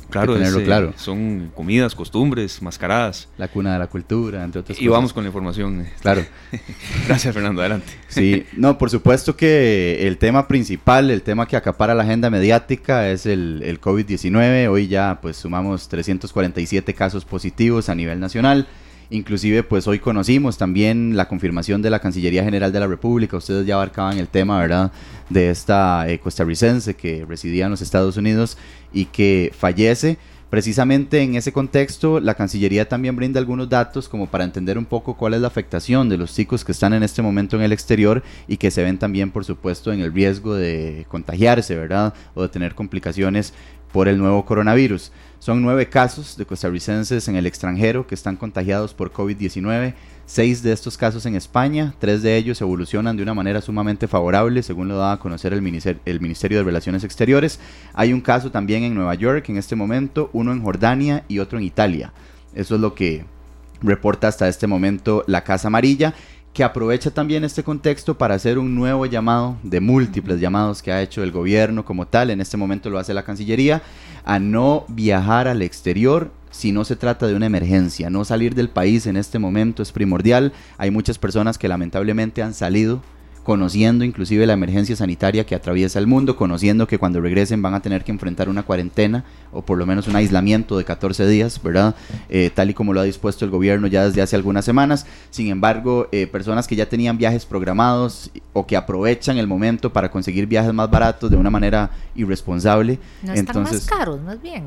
[0.10, 0.94] Claro, tenerlo es, eh, claro.
[0.98, 3.28] son comidas, costumbres, mascaradas.
[3.38, 4.92] La cuna de la cultura, entre otras Y cosas.
[4.98, 5.86] vamos con la información.
[6.02, 6.26] Claro.
[7.08, 7.62] Gracias, Fernando.
[7.62, 7.88] Adelante.
[8.08, 13.10] Sí, no, por supuesto que el tema principal, el tema que acapara la agenda mediática
[13.10, 14.70] es el, el COVID-19.
[14.70, 18.68] Hoy ya pues sumamos 347 casos positivos a nivel nacional.
[19.12, 23.38] Inclusive pues hoy conocimos también la confirmación de la Cancillería General de la República.
[23.38, 24.92] Ustedes ya abarcaban el tema, ¿verdad?
[25.30, 28.58] De esta eh, costarricense que residía en los Estados Unidos
[28.94, 30.18] y que fallece.
[30.52, 35.16] Precisamente en ese contexto, la Cancillería también brinda algunos datos como para entender un poco
[35.16, 38.24] cuál es la afectación de los chicos que están en este momento en el exterior
[38.48, 42.16] y que se ven también, por supuesto, en el riesgo de contagiarse, ¿verdad?
[42.34, 43.54] O de tener complicaciones
[43.92, 45.12] por el nuevo coronavirus.
[45.40, 49.94] Son nueve casos de costarricenses en el extranjero que están contagiados por COVID-19.
[50.26, 54.62] Seis de estos casos en España, tres de ellos evolucionan de una manera sumamente favorable,
[54.64, 57.62] según lo da a conocer el Ministerio, el Ministerio de Relaciones Exteriores.
[57.94, 61.58] Hay un caso también en Nueva York en este momento, uno en Jordania y otro
[61.58, 62.12] en Italia.
[62.54, 63.24] Eso es lo que
[63.82, 66.14] reporta hasta este momento la Casa Amarilla
[66.60, 71.02] que aprovecha también este contexto para hacer un nuevo llamado de múltiples llamados que ha
[71.02, 73.82] hecho el gobierno como tal, en este momento lo hace la Cancillería,
[74.26, 78.68] a no viajar al exterior si no se trata de una emergencia, no salir del
[78.68, 83.02] país en este momento es primordial, hay muchas personas que lamentablemente han salido
[83.44, 87.82] conociendo inclusive la emergencia sanitaria que atraviesa el mundo, conociendo que cuando regresen van a
[87.82, 91.96] tener que enfrentar una cuarentena o por lo menos un aislamiento de 14 días, ¿verdad?
[92.30, 95.06] Eh, tal y como lo ha dispuesto el gobierno ya desde hace algunas semanas.
[95.30, 100.12] Sin embargo, eh, personas que ya tenían viajes programados o que aprovechan el momento para
[100.12, 103.00] conseguir viajes más baratos de una manera irresponsable.
[103.24, 104.66] No están entonces, más caros, más bien.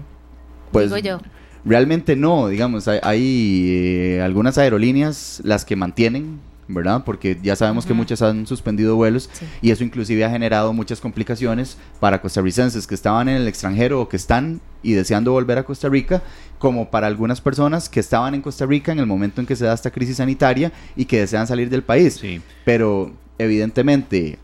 [0.70, 1.20] pues, digo yo.
[1.64, 6.40] Realmente no, digamos, hay, hay, eh, algunas aerolíneas las que mantienen,
[6.72, 7.02] ¿verdad?
[7.04, 9.46] Porque ya sabemos que muchas han suspendido vuelos Sí.
[9.60, 14.08] y eso inclusive ha generado muchas complicaciones para costarricenses que estaban en el extranjero o
[14.08, 16.22] que están y deseando volver a Costa Rica,
[16.58, 19.64] como para algunas personas que estaban en Costa Rica en el momento en que se
[19.64, 22.18] da esta crisis sanitaria y que desean salir del país.
[22.20, 22.40] Sí.
[22.64, 24.38] Pero evidentemente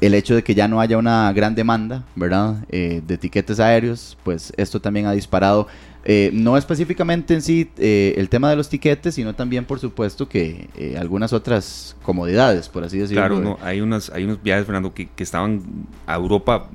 [0.00, 2.64] el hecho de que ya no haya una gran demanda, ¿verdad?
[2.70, 5.66] Eh, de tiquetes aéreos, pues esto también ha disparado,
[6.04, 10.28] eh, no específicamente en sí eh, el tema de los tiquetes, sino también por supuesto
[10.28, 13.20] que eh, algunas otras comodidades, por así decirlo.
[13.22, 15.62] Claro, no, hay, unas, hay unos viajes, Fernando, que, que estaban
[16.06, 16.68] a Europa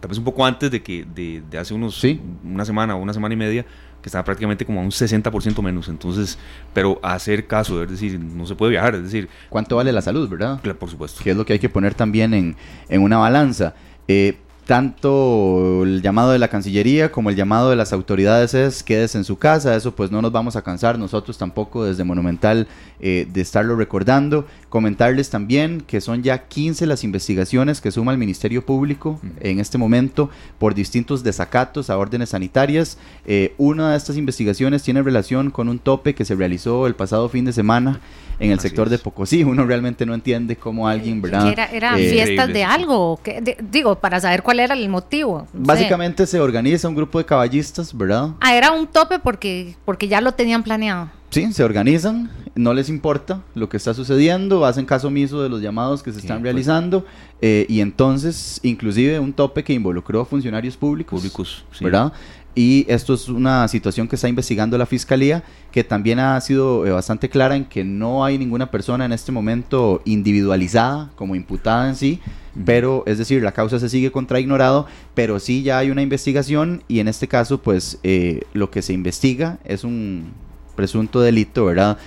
[0.00, 2.20] tal vez un poco antes de que de, de hace unos Sí.
[2.44, 3.64] una semana o una semana y media
[4.02, 6.38] que estaba prácticamente como a un 60% menos entonces
[6.74, 10.28] pero hacer caso es decir no se puede viajar es decir ¿Cuánto vale la salud,
[10.28, 10.60] verdad?
[10.62, 12.56] claro, por supuesto que es lo que hay que poner también en,
[12.90, 13.74] en una balanza.
[14.06, 19.16] Eh, tanto el llamado de la Cancillería como el llamado de las autoridades es quédese
[19.16, 22.66] en su casa, eso pues no nos vamos a cansar nosotros tampoco desde Monumental
[23.00, 24.46] eh, de estarlo recordando.
[24.80, 29.78] Comentarles también que son ya 15 las investigaciones que suma el Ministerio Público en este
[29.78, 32.98] momento por distintos desacatos a órdenes sanitarias.
[33.24, 37.30] Eh, una de estas investigaciones tiene relación con un tope que se realizó el pasado
[37.30, 38.00] fin de semana
[38.38, 38.98] en el Así sector de.
[38.98, 39.44] Pocosí.
[39.44, 41.48] Uno realmente no entiende cómo alguien, ¿verdad?
[41.50, 43.18] Era, eran Eh, fiestas de algo?
[43.24, 45.48] De- digo, para saber cuál era el motivo.
[45.54, 45.66] no sé.
[45.72, 48.32] Básicamente se organiza un grupo de caballistas, ¿verdad?
[48.40, 51.08] Ah, era un tope porque, porque ya lo tenían planeado.
[51.30, 55.60] Sí, se organizan, no les importa lo que está sucediendo, hacen caso omiso de los
[55.60, 56.44] llamados que se están pues.
[56.44, 57.04] realizando
[57.40, 61.84] eh, y entonces inclusive un tope que involucró a funcionarios públicos, públicos sí.
[61.84, 62.12] ¿verdad?
[62.58, 66.90] Y esto es una situación que está investigando la Fiscalía, que también ha sido eh,
[66.90, 71.96] bastante clara en que no hay ninguna persona en este momento individualizada como imputada en
[71.96, 72.18] sí,
[72.64, 77.00] pero es decir, la causa se sigue contraignorado, pero sí ya hay una investigación y
[77.00, 80.32] en este caso pues eh, lo que se investiga es un
[80.76, 81.98] presunto delito, ¿verdad?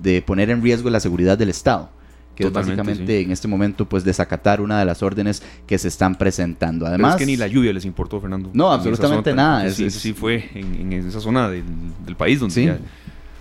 [0.00, 1.90] De poner en riesgo la seguridad del Estado
[2.34, 5.88] que Totalmente, es básicamente en este momento pues desacatar una de las órdenes que se
[5.88, 6.84] están presentando.
[6.84, 9.42] Pero Además, es que ni la lluvia les importó Fernando No, absolutamente zona.
[9.60, 11.64] nada, sí, es- sí fue en, en esa zona del,
[12.04, 12.66] del país donde Sí.
[12.66, 12.78] ya-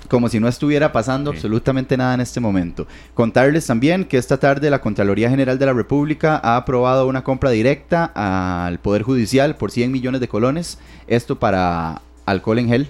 [0.07, 1.37] como si no estuviera pasando Sí.
[1.37, 2.87] absolutamente nada en este momento.
[3.15, 7.49] Contarles también que esta tarde la Contraloría General de la República ha aprobado una compra
[7.49, 12.87] directa al Poder Judicial por 100 millones de colones, esto para alcohol en gel,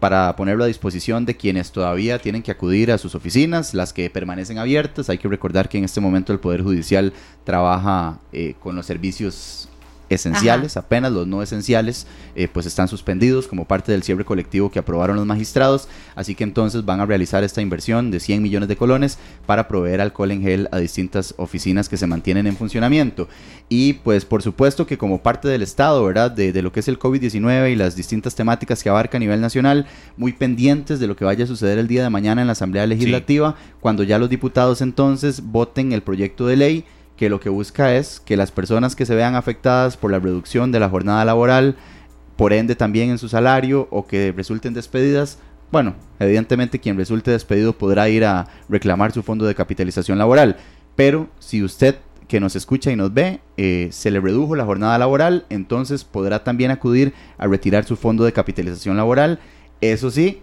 [0.00, 4.10] para ponerlo a disposición de quienes todavía tienen que acudir a sus oficinas, las que
[4.10, 5.10] permanecen abiertas.
[5.10, 7.12] Hay que recordar que en este momento el Poder Judicial
[7.44, 9.68] trabaja eh, con los servicios
[10.08, 14.78] esenciales, apenas los no esenciales, eh, pues están suspendidos como parte del cierre colectivo que
[14.78, 18.76] aprobaron los magistrados, así que entonces van a realizar esta inversión de 100 millones de
[18.76, 23.28] colones para proveer alcohol en gel a distintas oficinas que se mantienen en funcionamiento.
[23.68, 26.30] Y pues por supuesto que como parte del Estado, ¿verdad?
[26.30, 29.40] De, de lo que es el COVID-19 y las distintas temáticas que abarca a nivel
[29.40, 32.52] nacional, muy pendientes de lo que vaya a suceder el día de mañana en la
[32.52, 36.84] Asamblea Legislativa, cuando ya los diputados entonces voten el proyecto de ley
[37.18, 40.72] que lo que busca es que las personas que se vean afectadas por la reducción
[40.72, 41.76] de la jornada laboral,
[42.36, 45.38] por ende también en su salario o que resulten despedidas,
[45.72, 50.56] bueno, evidentemente quien resulte despedido podrá ir a reclamar su fondo de capitalización laboral.
[50.94, 51.96] Pero si usted
[52.28, 56.44] que nos escucha y nos ve, eh, se le redujo la jornada laboral, entonces podrá
[56.44, 59.40] también acudir a retirar su fondo de capitalización laboral.
[59.80, 60.40] Eso sí,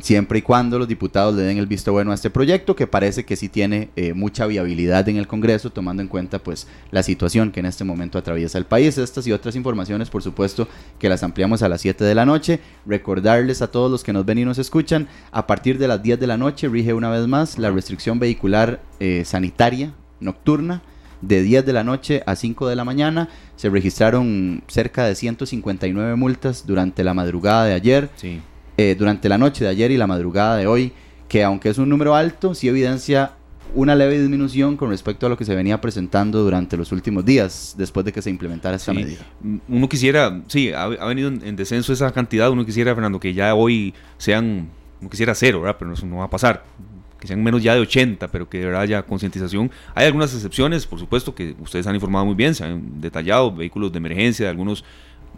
[0.00, 3.24] siempre y cuando los diputados le den el visto bueno a este proyecto, que parece
[3.24, 7.50] que sí tiene eh, mucha viabilidad en el Congreso, tomando en cuenta pues la situación
[7.50, 8.98] que en este momento atraviesa el país.
[8.98, 12.60] Estas y otras informaciones, por supuesto, que las ampliamos a las 7 de la noche.
[12.86, 16.20] Recordarles a todos los que nos ven y nos escuchan, a partir de las 10
[16.20, 20.82] de la noche rige una vez más la restricción vehicular eh, sanitaria nocturna
[21.20, 23.28] de 10 de la noche a 5 de la mañana.
[23.56, 28.08] Se registraron cerca de 159 multas durante la madrugada de ayer.
[28.16, 28.40] Sí.
[28.80, 30.92] Eh, durante la noche de ayer y la madrugada de hoy,
[31.28, 33.32] que aunque es un número alto, sí evidencia
[33.74, 37.74] una leve disminución con respecto a lo que se venía presentando durante los últimos días,
[37.76, 39.26] después de que se implementara esta medida.
[39.40, 43.52] Mm, uno quisiera, sí, ha, venido en, descenso esa cantidad, uno quisiera, Fernando, que ya
[43.56, 44.68] hoy sean,
[45.00, 45.74] uno quisiera cero, ¿verdad?
[45.76, 46.64] Pero eso no va a pasar,
[47.18, 49.72] que sean menos ya de 80, pero que de verdad haya concientización.
[49.96, 53.90] Hay algunas excepciones, por supuesto, que ustedes han informado muy bien, se han detallado, vehículos
[53.90, 54.84] de emergencia, de algunos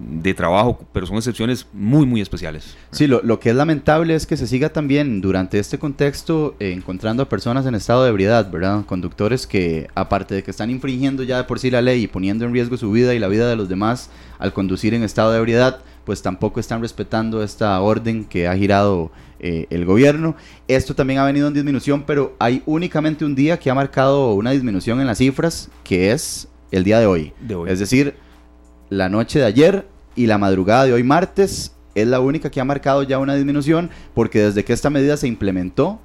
[0.01, 2.77] de trabajo, pero son excepciones muy, muy especiales.
[2.91, 6.73] Sí, lo, lo, que es lamentable es que se siga también durante este contexto eh,
[6.73, 8.85] encontrando a personas en estado de ebriedad, ¿verdad?
[8.87, 12.45] Conductores que, aparte de que están infringiendo ya de por sí la ley y poniendo
[12.45, 15.39] en riesgo su vida y la vida de los demás al conducir en estado de
[15.39, 20.35] ebriedad, pues tampoco están respetando esta orden que ha girado eh, el gobierno.
[20.67, 24.51] Esto también ha venido en disminución, pero hay únicamente un día que ha marcado una
[24.51, 27.33] disminución en las cifras, que es el día de hoy.
[27.41, 27.71] De hoy.
[27.71, 28.15] Es decir,
[28.91, 32.65] la noche de ayer y la madrugada de hoy martes es la única que ha
[32.65, 36.01] marcado ya una disminución porque desde que esta medida se implementó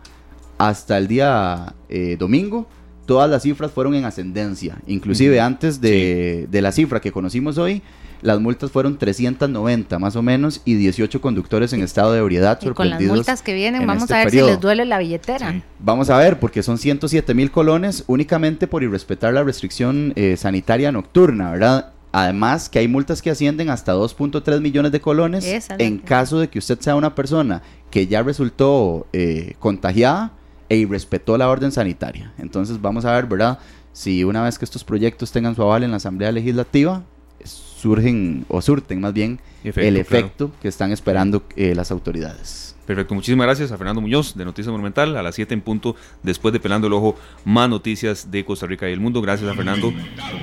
[0.58, 2.68] hasta el día eh, domingo
[3.06, 4.78] todas las cifras fueron en ascendencia.
[4.88, 7.82] Inclusive antes de, la cifra que conocimos hoy,
[8.22, 12.70] las multas fueron 390 más o menos y 18 conductores en estado de ebriedad y
[12.70, 15.62] con las multas que vienen, vamos este a ver si les duele la billetera.
[15.80, 20.92] Vamos a ver, porque son 107 mil colones únicamente por irrespetar la restricción eh, sanitaria
[20.92, 21.92] nocturna, ¿verdad?
[22.18, 25.46] Además, que hay multas que ascienden hasta 2.3 millones de colones
[25.78, 30.32] en caso de que usted sea una persona que ya resultó eh, contagiada
[30.70, 32.32] e irrespetó la orden sanitaria.
[32.38, 33.60] Entonces, vamos a ver, ¿verdad?
[33.92, 37.04] Si una vez que estos proyectos tengan su aval en la Asamblea Legislativa,
[37.44, 42.75] surgen o surten más bien el efecto que están esperando eh, las autoridades.
[42.86, 46.54] Perfecto, muchísimas gracias a Fernando Muñoz de Noticias Monumental a las 7 en punto después
[46.54, 49.22] de Pelando el Ojo, más noticias de Costa Rica y el mundo.
[49.22, 49.92] Gracias a Fernando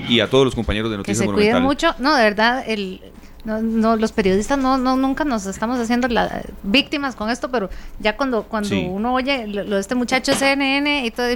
[0.09, 1.45] y a todos los compañeros de Noticias Monumental.
[1.45, 3.01] Que se cuiden mucho, no, de verdad, el,
[3.45, 8.17] no, los periodistas no, no, nunca nos estamos haciendo la, víctimas con esto, pero ya
[8.17, 11.27] cuando, cuando uno oye lo, de este muchacho CNN y todo,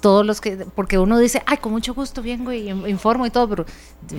[0.00, 3.48] todos los que, porque uno dice, ay, con mucho gusto vengo y informo y todo,
[3.48, 3.66] pero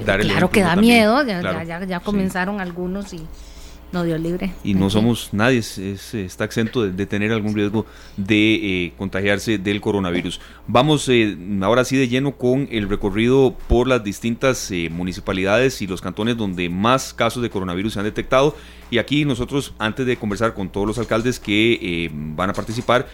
[0.06, 3.26] claro que da miedo, ya, ya, ya, comenzaron algunos y
[4.04, 4.52] no libre.
[4.64, 7.86] Y no somos nadie, está exento de, tener algún riesgo
[8.18, 8.56] de
[8.86, 10.42] eh, contagiarse del coronavirus.
[10.68, 15.88] Vamos eh, ahora sí de lleno con el recorrido por las distintas eh, municipalidades y
[15.88, 18.56] los cantones donde más casos de coronavirus se han detectado.
[18.92, 23.08] Y aquí nosotros, antes de conversar con todos los alcaldes que van a participar,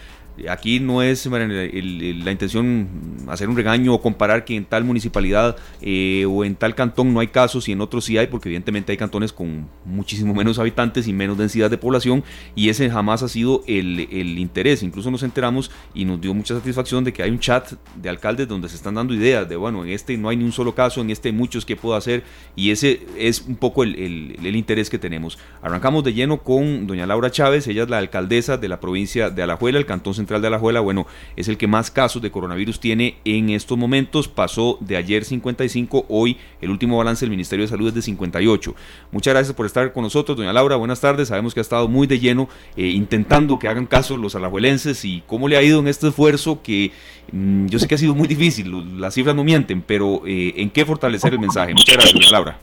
[0.48, 2.88] Aquí no es la intención
[3.28, 7.20] hacer un regaño o comparar que en tal municipalidad eh, o en tal cantón no
[7.20, 11.06] hay casos y en otros sí hay, porque evidentemente hay cantones con muchísimo menos habitantes
[11.06, 14.82] y menos densidad de población y ese jamás ha sido el, el interés.
[14.82, 18.48] Incluso nos enteramos y nos dio mucha satisfacción de que hay un chat de alcaldes
[18.48, 21.02] donde se están dando ideas de, bueno, en este no hay ni un solo caso,
[21.02, 22.24] en este hay muchos que puedo hacer
[22.56, 23.94] y ese es un poco el,
[24.42, 25.38] el interés que tenemos.
[25.60, 29.42] Arrancamos de lleno con doña Laura Chávez, ella es la alcaldesa de la provincia de
[29.42, 33.16] Alajuela, el cantón Central de Alajuela, bueno, es el que más casos de coronavirus tiene
[33.24, 34.28] en estos momentos.
[34.28, 38.74] Pasó de ayer 55, hoy el último balance del Ministerio de Salud es de 58.
[39.10, 40.76] Muchas gracias por estar con nosotros, doña Laura.
[40.76, 41.28] Buenas tardes.
[41.28, 45.22] Sabemos que ha estado muy de lleno eh, intentando que hagan caso los alajuelenses y
[45.26, 46.92] cómo le ha ido en este esfuerzo que
[47.32, 50.70] mm, yo sé que ha sido muy difícil, las cifras no mienten, pero eh, ¿en
[50.70, 51.72] qué fortalecer el mensaje?
[51.72, 52.58] Muchas gracias, doña Laura.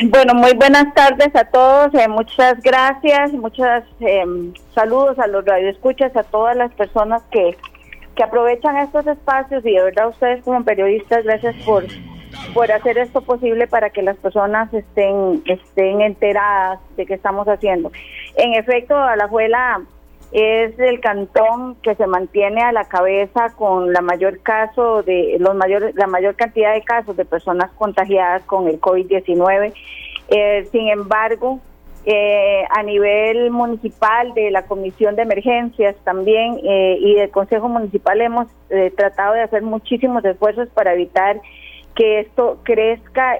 [0.00, 6.16] Bueno, muy buenas tardes a todos, eh, muchas gracias, muchos em, saludos a los radioescuchas,
[6.16, 7.56] a todas las personas que,
[8.16, 11.84] que aprovechan estos espacios y de verdad ustedes como periodistas, gracias por,
[12.54, 17.92] por hacer esto posible para que las personas estén, estén enteradas de qué estamos haciendo.
[18.36, 19.82] En efecto, a la Alajuela
[20.32, 25.54] es el cantón que se mantiene a la cabeza con la mayor caso de los
[25.54, 29.74] mayores la mayor cantidad de casos de personas contagiadas con el COVID-19.
[30.28, 31.60] Eh, sin embargo,
[32.04, 38.20] eh, a nivel municipal de la Comisión de Emergencias también eh, y del Consejo Municipal
[38.20, 41.40] hemos eh, tratado de hacer muchísimos esfuerzos para evitar
[41.94, 43.38] que esto crezca.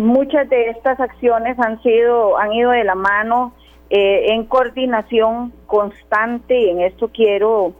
[0.00, 3.52] muchas de estas acciones han sido han ido de la mano
[3.94, 7.74] en coordinación constante y en esto quiero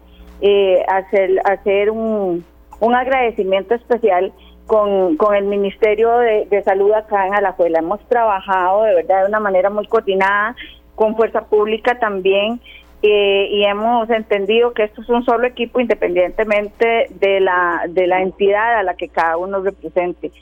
[0.88, 2.44] hacer hacer un,
[2.80, 4.32] un agradecimiento especial
[4.66, 7.78] con, con el Ministerio de, Salud acá en Alajuela.
[7.78, 10.56] Hemos trabajado de verdad de una manera muy coordinada,
[10.94, 12.60] con Fuerza Pública también,
[13.02, 18.22] eh, y hemos entendido que esto es un solo equipo independientemente de la, de la
[18.22, 20.32] entidad a la que cada uno represente.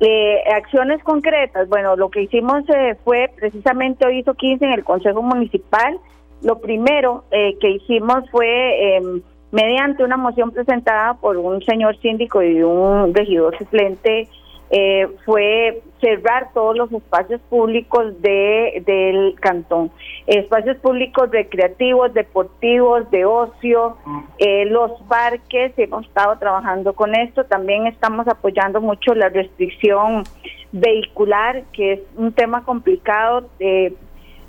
[0.00, 4.84] Eh, acciones concretas, bueno, lo que hicimos eh, fue precisamente hoy hizo 15 en el
[4.84, 5.98] Consejo Municipal.
[6.42, 12.62] Lo primero que hicimos fue em, mediante una moción presentada por un señor síndico y
[12.62, 14.28] un regidor suplente,
[14.76, 19.92] eh, fue cerrar todos los espacios públicos de, del cantón,
[20.26, 23.96] espacios públicos recreativos, deportivos, de ocio,
[24.38, 30.24] eh, los parques, hemos estado trabajando con esto, también estamos apoyando mucho la restricción
[30.72, 33.48] vehicular, que es un tema complicado.
[33.60, 33.94] Eh,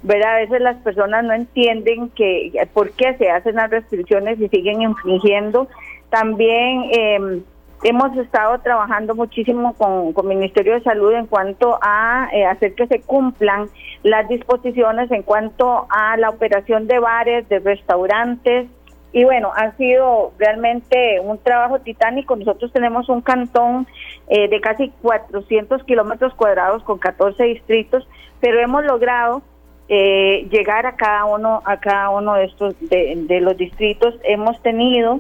[0.02, 0.36] ¿verdad?
[0.36, 4.84] A veces las personas no entienden que por qué se hacen las restricciones y siguen
[4.84, 5.68] infringiendo.
[6.12, 7.42] También eh,
[7.84, 12.88] hemos estado trabajando muchísimo con, el Ministerio de Salud en cuanto a eh, hacer que
[12.88, 13.70] se cumplan
[14.04, 18.68] las disposiciones en cuanto a la operación de bares, de restaurantes.
[19.12, 22.36] Y bueno, ha sido realmente un trabajo titánico.
[22.36, 23.88] Nosotros tenemos un cantón
[24.28, 28.08] eh, de casi 400 kilómetros cuadrados con 14 distritos,
[28.42, 29.42] pero hemos logrado
[29.88, 34.16] eh, llegar a cada uno a cada uno de estos de, los distritos.
[34.24, 35.20] Hemos tenido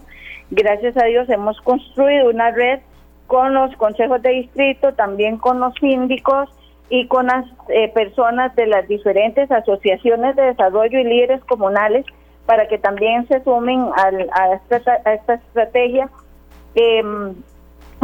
[0.51, 2.79] gracias a Dios hemos construido una red
[3.27, 6.49] con los consejos de distrito también con los síndicos
[6.89, 12.05] y con las eh, personas de las diferentes asociaciones de desarrollo y líderes comunales
[12.45, 16.09] para que también se sumen a, esta, a esta estrategia.
[16.75, 17.03] Eh,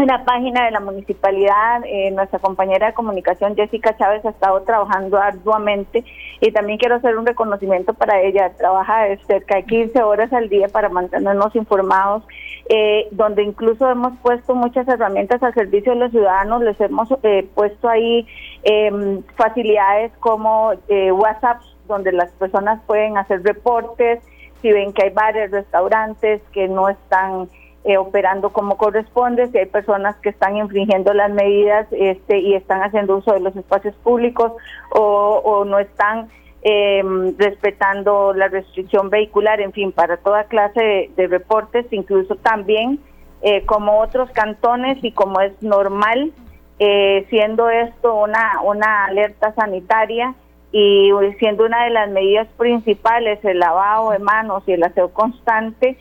[0.01, 4.61] en la página de la municipalidad, eh, nuestra compañera de comunicación Jessica Chávez ha estado
[4.63, 6.03] trabajando arduamente
[6.39, 8.51] y también quiero hacer un reconocimiento para ella.
[8.57, 12.23] Trabaja cerca de 15 horas al día para mantenernos informados,
[12.69, 17.47] eh, donde incluso hemos puesto muchas herramientas al servicio de los ciudadanos, les hemos eh,
[17.53, 18.27] puesto ahí
[18.63, 20.71] em, facilidades como
[21.13, 24.19] WhatsApp, donde las personas pueden hacer reportes,
[24.61, 27.49] si ven que hay bares, restaurantes que no están
[27.84, 32.84] eh, operando como corresponde, si hay personas que están infringiendo las medidas este, y están
[32.84, 34.51] haciendo uso de los espacios públicos
[34.91, 36.29] o, no están
[36.61, 42.99] em, respetando la restricción vehicular, en fin, para toda clase de, reportes, incluso también
[43.41, 46.34] eh, como otros cantones y como es normal,
[46.77, 50.36] eh, siendo esto una, una alerta sanitaria
[50.71, 51.09] y
[51.39, 55.97] siendo una de las medidas principales el lavado de manos y el aseo constante,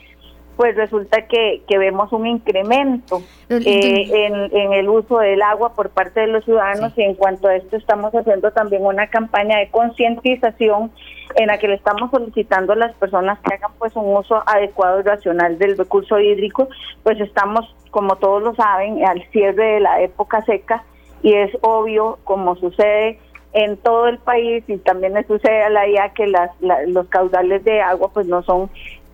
[0.61, 6.19] pues resulta que, que vemos un incremento eh, en, el uso del agua por parte
[6.19, 10.91] de los ciudadanos y en cuanto a esto estamos haciendo también una campaña de concientización
[11.33, 14.99] en la que le estamos solicitando a las personas que hagan pues un uso adecuado
[14.99, 16.69] y racional del recurso hídrico,
[17.01, 20.83] pues estamos, como todos lo saben, al cierre de la época seca
[21.23, 23.17] y es obvio, como sucede
[23.53, 26.51] en todo el país y también le sucede a la IA que las,
[26.87, 28.69] los caudales de agua pues no son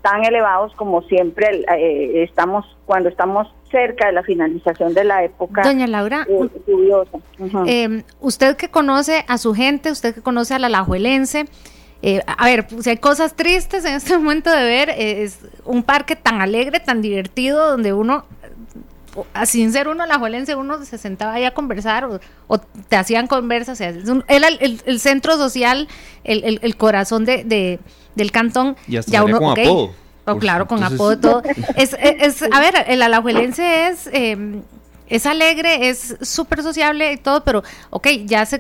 [0.10, 5.64] tan elevados como siempre eh, estamos cuando estamos cerca de la finalización de la época
[5.64, 6.50] Doña Laura, eh.
[7.66, 11.46] Em, usted que conoce a su gente, usted que conoce a la lajuelense,
[12.02, 16.16] eh, a ver, si hay cosas tristes en este momento de ver, es un parque
[16.16, 18.26] tan alegre, tan divertido, donde uno,
[19.46, 22.08] sin ser uno lajuelense, uno se sentaba ahí a conversar
[22.48, 25.88] o, te hacían conversas, era el, centro social,
[26.24, 27.80] el, corazón de
[28.18, 28.76] del cantón.
[28.88, 29.94] ya uno, con apodo.
[30.26, 31.44] Oh, claro, con apodo todo.
[31.78, 34.62] es, es, a ver, el alajuelense es, eh,
[35.08, 38.60] es alegre, es súper sociable y todo, pero, ok, ya se,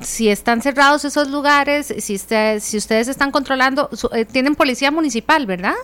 [0.00, 5.44] si están cerrados esos lugares, si, usted, si ustedes están controlando, eh, tienen policía municipal,
[5.46, 5.74] ¿verdad?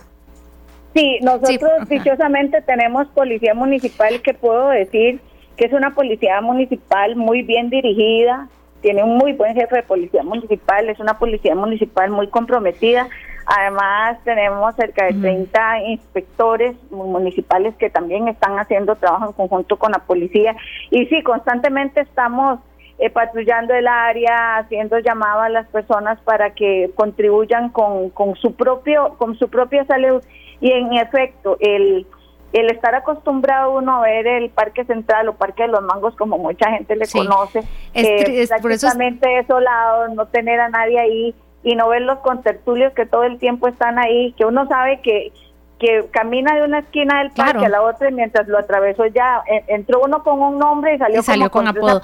[0.95, 5.19] Sí, nosotros dichosamente tenemos policía municipal que puedo decir
[5.57, 8.47] que es una policía municipal muy bien dirigida,
[8.81, 13.09] tiene un muy buen jefe de policía municipal, es una policía municipal muy comprometida.
[13.45, 19.91] Además, tenemos cerca de 30 inspectores municipales que también están haciendo trabajo en conjunto con
[19.91, 20.55] la policía.
[20.91, 22.59] Y sí, constantemente estamos
[22.97, 28.55] eh, patrullando el área, haciendo llamadas a las personas para que contribuyan con, con, su
[28.55, 30.23] propio, con su propia salud.
[30.65, 32.07] Y en efecto, el
[32.53, 36.37] el estar acostumbrado uno a ver el Parque Central o Parque de los Mangos, como
[36.37, 37.63] mucha gente le conoce,
[37.93, 43.25] es, prácticamente desolado, no tener a nadie ahí y no ver los contertulios que todo
[43.25, 45.33] el tiempo están ahí, que uno sabe que
[45.79, 49.43] que camina de una esquina del parque a la otra y mientras lo atravesó ya
[49.67, 52.01] entró uno con un nombre y salió, con, apodo.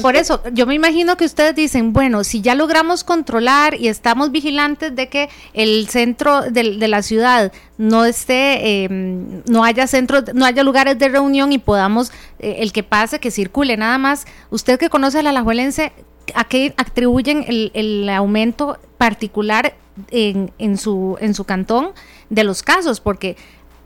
[0.00, 4.32] por eso, yo me imagino que ustedes dicen, bueno, si ya logramos controlar y estamos
[4.32, 10.32] vigilantes de que el centro de, de la ciudad no esté, em, no haya centros,
[10.34, 14.26] no haya lugares de reunión y podamos, eh, el que pase, que circule nada más.
[14.50, 15.92] Usted que conoce a la Alajuelense,
[16.34, 19.74] ¿a qué atribuyen el, el aumento particular
[20.10, 21.90] en, en, su, en su cantón?
[22.32, 23.36] De los casos, porque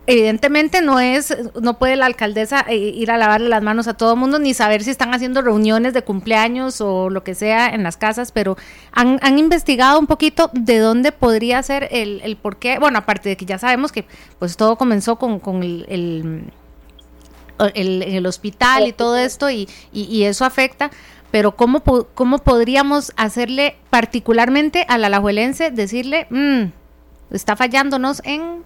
[0.07, 4.12] evidentemente no es, no puede la alcaldesa eh, ir a lavarle las manos a todo
[4.12, 7.82] el mundo ni saber si están haciendo reuniones de cumpleaños o lo que sea en
[7.82, 8.57] las casas, pero
[8.92, 13.28] han, han investigado un poquito de dónde podría ser el, el por qué, bueno, aparte
[13.30, 14.07] de que ya sabemos que
[14.38, 16.53] pues todo comenzó con, con el, el,
[17.74, 20.92] el, hospital y todo esto y, y, eso afecta,
[21.32, 26.66] pero ¿cómo, ¿cómo podríamos hacerle particularmente a la alajuelense decirle, mmm,
[27.31, 28.64] está fallándonos en...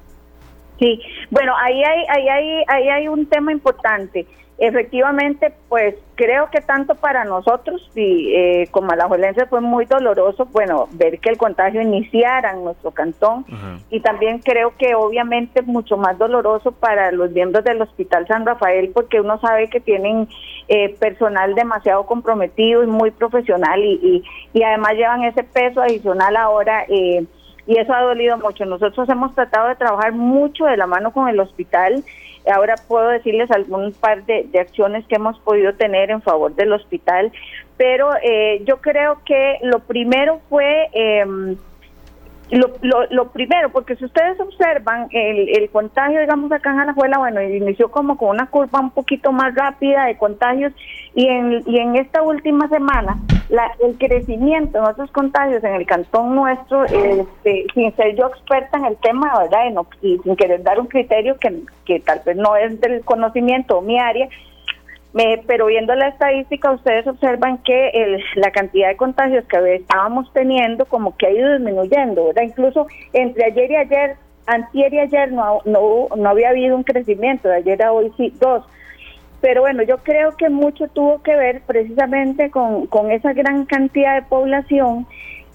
[0.78, 1.00] Sí,
[1.30, 4.26] bueno, ahí hay, ahí hay, ahí hay un tema importante.
[4.62, 10.86] Efectivamente, pues creo que tanto para nosotros y eh, como alajuelense fue muy doloroso, bueno,
[10.92, 13.46] ver que el contagio iniciara en nuestro cantón
[13.88, 18.90] y también creo que obviamente mucho más doloroso para los miembros del Hospital San Rafael
[18.92, 20.28] porque uno sabe que tienen
[20.68, 26.36] eh, personal demasiado comprometido y muy profesional y, y, y además llevan ese peso adicional
[26.36, 26.84] ahora.
[26.86, 27.24] Eh,
[27.70, 28.64] y eso ha dolido mucho.
[28.64, 32.02] Nosotros hemos tratado de trabajar mucho de la mano con el hospital.
[32.52, 37.30] Ahora puedo decirles algún par de, acciones que hemos podido tener en favor del hospital,
[37.76, 40.88] pero eh, yo creo que lo primero fue...
[40.92, 41.56] Eh,
[42.50, 47.90] lo, lo, primero, porque si ustedes observan el, contagio, digamos, acá en Alajuela, bueno, inició
[47.90, 50.72] como con una curva un poquito más rápida de contagios
[51.14, 53.18] y en, y en esta última semana
[53.50, 58.78] la, el crecimiento de esos contagios en el cantón nuestro, este, sin ser yo experta
[58.78, 59.84] en el tema, ¿verdad?
[60.02, 63.82] Y, sin querer dar un criterio que, que tal vez no es del conocimiento o
[63.82, 64.28] mi área,
[65.46, 71.16] pero viendo la estadística, ustedes observan que la cantidad de contagios que estábamos teniendo como
[71.16, 72.42] que ha ido disminuyendo, ¿verdad?
[72.42, 77.48] Incluso entre ayer y ayer, antier y ayer no, no, no había habido un crecimiento,
[77.48, 78.64] de ayer a hoy sí, dos.
[79.40, 84.14] Pero bueno, yo creo que mucho tuvo que ver precisamente con, con esa gran cantidad
[84.14, 85.06] de población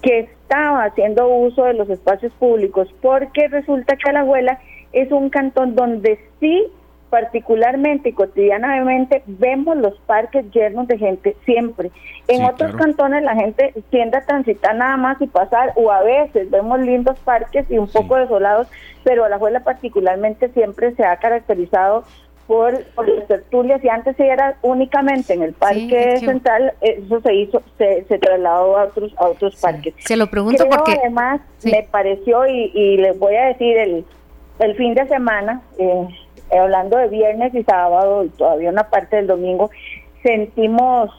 [0.02, 4.58] que estaba haciendo uso de los espacios públicos, porque resulta que la abuela
[4.92, 6.66] es un cantón donde sí
[7.16, 11.90] particularmente y cotidianamente vemos los parques llenos de gente siempre.
[12.28, 16.50] En otros cantones la gente tiende a transitar nada más y pasar, o a veces
[16.50, 18.68] vemos lindos parques y un poco desolados,
[19.02, 22.04] pero a la Juela particularmente siempre se ha caracterizado
[22.46, 27.62] por, por las tertulias y antes era únicamente en el parque central, eso se hizo,
[27.78, 29.94] se, se trasladó a otros, a otros parques.
[30.00, 34.04] Se lo pregunto porque además me pareció y, y les voy a decir el,
[34.58, 36.08] el fin de semana, eh,
[36.50, 39.70] hablando de viernes y sábado y todavía una parte del domingo,
[40.22, 41.10] sentimos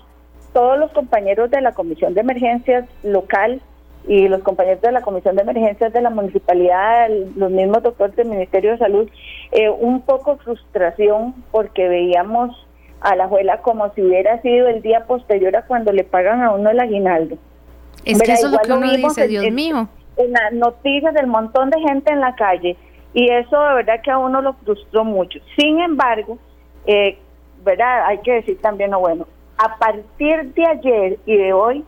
[0.53, 3.61] todos los compañeros de la Comisión de Emergencias local
[4.07, 8.27] y los compañeros de la Comisión de Emergencias de la Municipalidad, los mismos doctores del
[8.27, 9.09] Ministerio de Salud,
[9.51, 12.65] eh, un poco frustración porque veíamos
[13.01, 16.51] a la abuela como si hubiera sido el día posterior a cuando le pagan a
[16.51, 17.37] uno el aguinaldo.
[18.05, 19.89] Es que eso es lo que uno dice, Dios mío.
[20.15, 22.75] En las noticias del montón de gente en la calle
[23.13, 25.39] y eso de verdad que a uno lo frustró mucho.
[25.57, 26.37] Sin embargo,
[26.85, 27.17] eh,
[27.63, 29.27] verdad hay que decir también lo bueno,
[29.57, 31.83] a partir de ayer y de hoy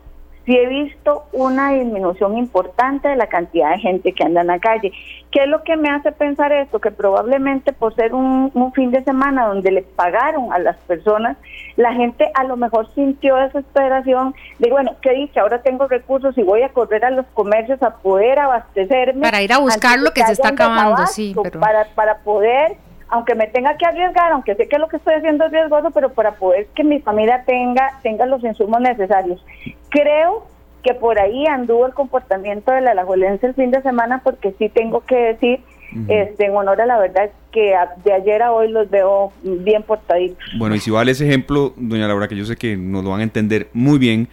[0.50, 4.58] sí he visto una disminución importante de la cantidad de gente que anda en la
[4.58, 4.92] calle.
[5.30, 6.82] ¿Qué es lo que me hace pensar esto?
[6.82, 11.38] Que probablemente por ser un, fin de semana donde le pagaron a las personas,
[11.76, 15.40] la gente a lo mejor sintió desesperación de, bueno, ¿qué dice?
[15.40, 19.22] Ahora tengo recursos y voy a correr a los comercios a poder abastecerme.
[19.22, 21.36] Para ir a buscar lo que, se está acabando, sí.
[21.60, 22.78] Para, para poder
[23.10, 26.14] aunque me tenga que arriesgar, aunque sé que lo que estoy haciendo es riesgoso, pero
[26.14, 29.44] para poder que mi familia tenga, tenga los insumos necesarios.
[29.90, 30.46] Creo
[30.84, 34.70] que por ahí anduvo el comportamiento de la alajuelense el fin de semana, porque sí
[34.70, 35.60] tengo que decir,
[36.08, 40.38] este, en honor a la verdad, que de ayer a hoy los veo bien portaditos.
[40.58, 43.22] Bueno, y si vale ese ejemplo, doña Laura, que yo sé que nos lo van
[43.22, 44.30] a entender muy bien,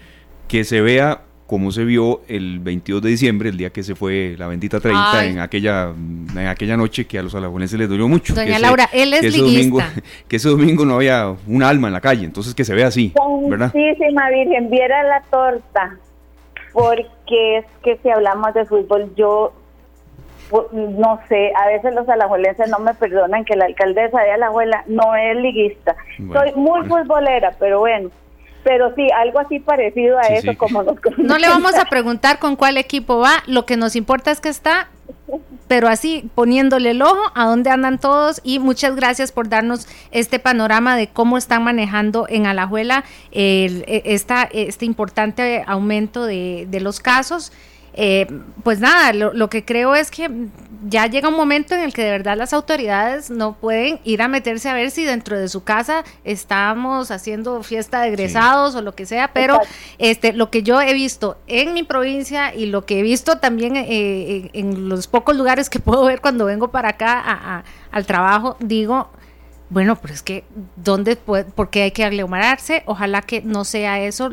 [0.49, 4.35] que se vea como se vio el 22 de diciembre, el día que se fue
[4.37, 8.35] la bendita 30, en aquella en aquella noche que a los alajuelenses les dolió mucho.
[8.35, 9.79] Doña Laura, él es que ese, domingo,
[10.29, 13.13] que ese domingo no había un alma en la calle, entonces que se vea así,
[13.49, 13.73] ¿verdad?
[13.73, 15.97] Santísima Virgen, viera la torta,
[16.73, 19.53] porque es que si hablamos de fútbol, yo
[20.73, 25.17] no sé, a veces los alajuelenses no me perdonan que la alcaldesa de Alajuela no
[25.17, 25.97] es liguista.
[26.33, 28.11] Soy muy futbolera, pero bueno
[28.67, 32.57] pero sí, algo así parecido a eso, como nos No le vamos a preguntar con
[32.57, 34.89] cuál equipo va, lo que nos importa es que está,
[35.69, 40.41] pero así poniéndole el ojo a dónde andan todos y muchas gracias por darnos este
[40.41, 46.81] panorama de cómo están manejando en Alajuela el, e, esta, este importante aumento de, de
[46.81, 47.53] los casos.
[47.99, 48.27] Eh,
[48.63, 50.31] pues nada, lo, que creo es que
[50.87, 54.29] ya llega un momento en el que de verdad las autoridades no pueden ir a
[54.29, 58.95] meterse a ver si dentro de su casa estamos haciendo fiesta de egresados o lo
[58.95, 59.61] que sea, pero
[59.97, 63.77] este lo que yo he visto en mi provincia y lo que he visto también
[63.77, 69.09] eh, en los pocos lugares que puedo ver cuando vengo para acá al trabajo, digo,
[69.71, 70.45] bueno, pero es que,
[70.77, 72.83] ¿dónde puede, por qué hay que aglomerarse?
[72.87, 74.31] Ojalá que no sea eso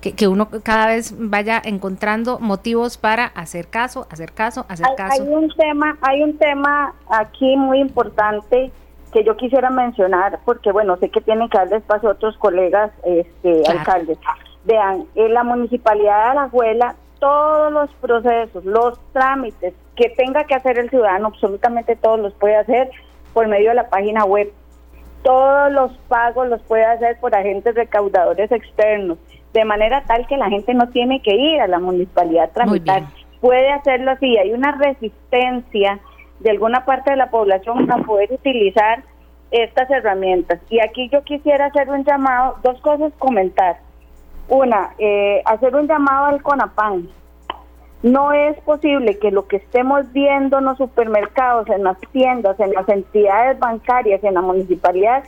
[0.00, 5.22] que, uno cada vez vaya encontrando motivos para hacer caso, hacer caso, hacer caso.
[5.22, 8.70] Hay un tema, hay un tema aquí muy importante
[9.12, 12.90] que yo quisiera mencionar, porque bueno, sé que tienen que darle espacio a otros colegas
[13.04, 14.18] este, alcaldes.
[14.64, 20.78] Vean, en la municipalidad de Alajuela, todos los procesos, los trámites que tenga que hacer
[20.78, 22.90] el ciudadano, absolutamente todos los puede hacer
[23.34, 24.50] por medio de la página web.
[25.22, 29.18] Todos los pagos los puede hacer por agentes recaudadores externos
[29.52, 33.02] de manera tal que la gente no tiene que ir a la municipalidad a tramitar.
[33.40, 34.36] Puede hacerlo así.
[34.36, 35.98] Hay una resistencia
[36.40, 39.02] de alguna parte de la población a poder utilizar
[39.50, 40.60] estas herramientas.
[40.68, 43.78] Y aquí yo quisiera hacer un llamado, dos cosas comentar.
[44.48, 47.08] Una, eh, hacer un llamado al CONAPAN.
[48.02, 52.72] No es posible que lo que estemos viendo en los supermercados, en las tiendas, en
[52.72, 55.22] las entidades bancarias, en la municipalidad,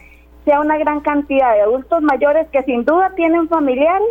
[0.44, 4.08] sea una gran cantidad de adultos mayores que sin duda tienen familiares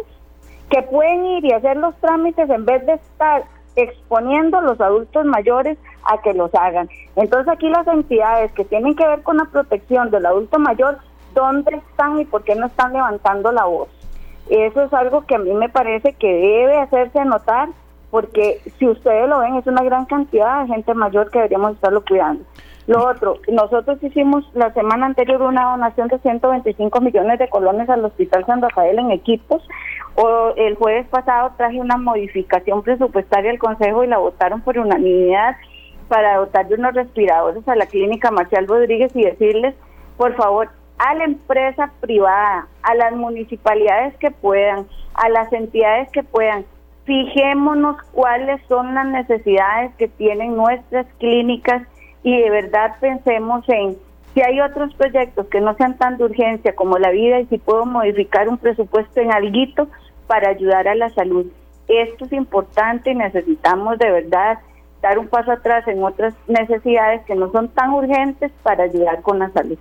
[0.69, 3.43] que pueden ir y hacer los trámites en vez de estar
[3.75, 6.89] exponiendo a los adultos mayores a que los hagan.
[7.15, 10.97] Entonces aquí las entidades que tienen que ver con la protección del adulto mayor,
[11.33, 13.89] ¿dónde están y por qué no están levantando la voz?
[14.49, 17.69] Eso es algo que a mí me parece que debe hacerse notar
[18.09, 22.03] porque si ustedes lo ven es una gran cantidad de gente mayor que deberíamos estarlo
[22.03, 22.43] cuidando.
[22.91, 28.03] Lo otro, nosotros hicimos la semana anterior una donación de 125 millones de colones al
[28.03, 29.65] Hospital San Rafael en equipos.
[30.15, 35.55] O el jueves pasado traje una modificación presupuestaria al Consejo y la votaron por unanimidad
[36.09, 39.73] para dotar de unos respiradores a la clínica Marcial Rodríguez y decirles,
[40.17, 40.67] por favor,
[40.97, 46.65] a la empresa privada, a las municipalidades que puedan, a las entidades que puedan,
[47.05, 51.83] fijémonos cuáles son las necesidades que tienen nuestras clínicas
[52.23, 53.97] y de verdad pensemos en
[54.33, 57.57] si hay otros proyectos que no sean tan de urgencia como la vida y si
[57.57, 59.87] puedo modificar un presupuesto en alguito
[60.27, 61.47] para ayudar a la salud.
[61.87, 64.59] Esto es importante y necesitamos de verdad
[65.01, 69.39] dar un paso atrás en otras necesidades que no son tan urgentes para ayudar con
[69.39, 69.77] la salud.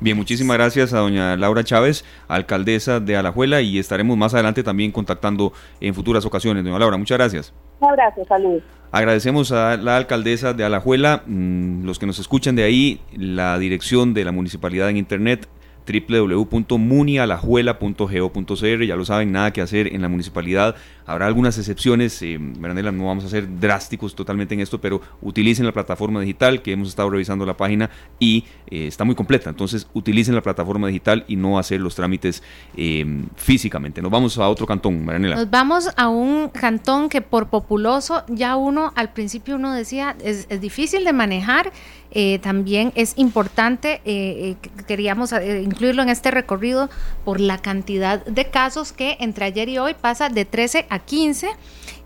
[0.00, 4.92] Bien, muchísimas gracias a doña Laura Chávez, alcaldesa de Alajuela, y estaremos más adelante también
[4.92, 6.62] contactando en futuras ocasiones.
[6.62, 7.52] Doña Laura, muchas gracias.
[7.80, 8.62] Un abrazo, salud.
[8.92, 14.14] Agradecemos a la alcaldesa de Alajuela, mm, los que nos escuchan de ahí, la dirección
[14.14, 15.48] de la municipalidad en internet
[15.88, 18.84] www.munialajuela.go.cr.
[18.84, 20.74] Ya lo saben, nada que hacer en la municipalidad.
[21.06, 25.72] Habrá algunas excepciones, eh, no vamos a ser drásticos totalmente en esto, pero utilicen la
[25.72, 29.48] plataforma digital que hemos estado revisando la página y eh, está muy completa.
[29.48, 32.42] Entonces, utilicen la plataforma digital y no hacer los trámites
[32.76, 34.02] eh, físicamente.
[34.02, 35.36] Nos vamos a otro cantón, Marianela.
[35.36, 40.46] Nos vamos a un cantón que por populoso ya uno, al principio uno decía, es
[40.60, 41.72] difícil de manejar
[42.10, 46.88] eh, también es importante, eh, eh, queríamos incluirlo en este recorrido
[47.24, 51.50] por la cantidad de casos que entre ayer y hoy pasa de 13 a 15,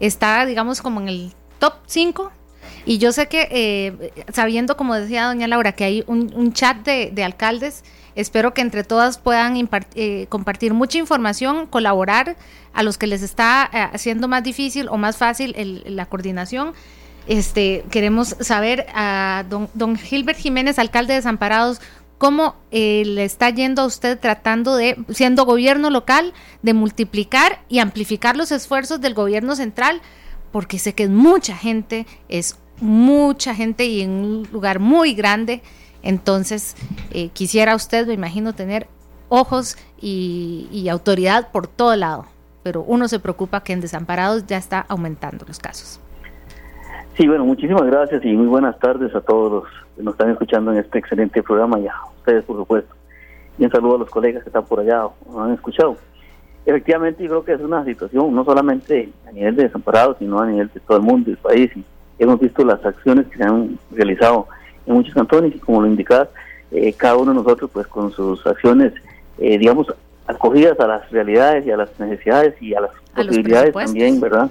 [0.01, 2.33] está digamos como en el top 5
[2.85, 7.85] y yo sé que, sabiendo, como decía doña Laura, que hay un, chat de, alcaldes,
[8.17, 9.69] espero que entre todas puedan
[10.29, 12.37] compartir mucha información, colaborar
[12.73, 15.55] a los que les está haciendo más difícil o más fácil
[15.87, 16.73] la coordinación.
[17.27, 21.81] Este, queremos saber a don, don Gilbert Jiménez, alcalde de Desamparados,
[22.23, 27.81] cómo eh, le está yendo a usted tratando de, siendo gobierno local, de multiplicar y
[27.81, 30.01] amplificar los esfuerzos del gobierno central,
[30.53, 35.63] porque sé que es mucha gente, es mucha gente y en un lugar muy grande.
[36.05, 36.77] Entonces,
[37.11, 38.87] eh, quisiera usted, me imagino, tener
[39.29, 42.27] ojos y, y autoridad por todo lado.
[42.63, 45.99] Pero uno se preocupa que en Desamparados ya está aumentando los casos.
[47.17, 49.65] Sí, bueno, muchísimas gracias y muy buenas tardes a todos los
[49.97, 52.95] que nos están escuchando en este excelente programa y a ustedes, por supuesto.
[53.59, 55.99] Y un saludo a los colegas que están por allá o han escuchado.
[56.65, 60.47] Efectivamente, yo creo que es una situación no solamente a nivel de desamparados, sino a
[60.47, 61.85] nivel de todo el mundo, del país y
[62.19, 64.47] hemos visto las acciones que se han realizado
[64.87, 66.29] en muchos cantones y como lo indicaba,
[66.71, 68.95] eh, cada uno de nosotros pues con sus acciones,
[69.39, 69.93] eh, digamos,
[70.27, 74.51] acogidas a las realidades y a las necesidades y a las posibilidades también, ¿verdad?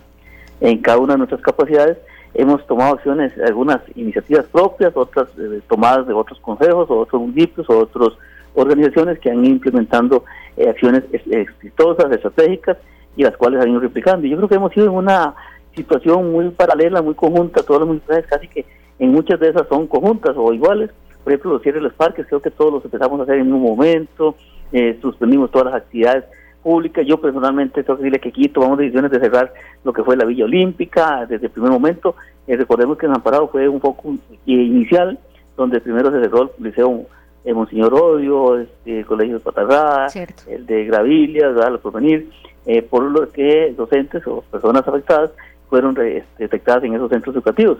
[0.60, 1.98] En cada una de nuestras capacidades
[2.34, 7.70] hemos tomado acciones, algunas iniciativas propias, otras eh, tomadas de otros consejos o otros municipios
[7.70, 8.14] o otras
[8.54, 10.26] organizaciones que han ido implementando
[10.68, 12.78] acciones exitosas, estratégicas
[13.16, 14.28] y las cuales han ido replicando.
[14.28, 15.36] Yo creo que hemos sido en una
[15.76, 18.66] situación muy paralela, muy conjunta, todas las municipalidades casi que
[19.00, 20.92] en muchas de esas son conjuntas o iguales.
[21.24, 23.54] Por ejemplo, los cierres de los parques, creo que todos los empezamos a hacer en
[23.54, 24.36] un momento,
[24.72, 26.26] eh, suspendimos todas las actividades
[26.62, 27.06] públicas.
[27.06, 29.54] Yo personalmente tengo que decirle que aquí tomamos decisiones de cerrar
[29.84, 32.16] lo que fue la Villa Olímpica desde el primer momento.
[32.48, 35.20] Eh, recordemos que en Amparado fue un poco inicial,
[35.58, 37.06] donde primero se cerró el Liceo
[37.44, 40.08] eh, Monseñor Odio, este, el Colegio de Patarrada,
[40.48, 41.80] el de Gravilia, ¿verdad?
[41.80, 42.30] por venir,
[42.66, 45.32] eh, por lo que docentes o personas afectadas
[45.70, 47.80] fueron este, detectadas en esos centros educativos.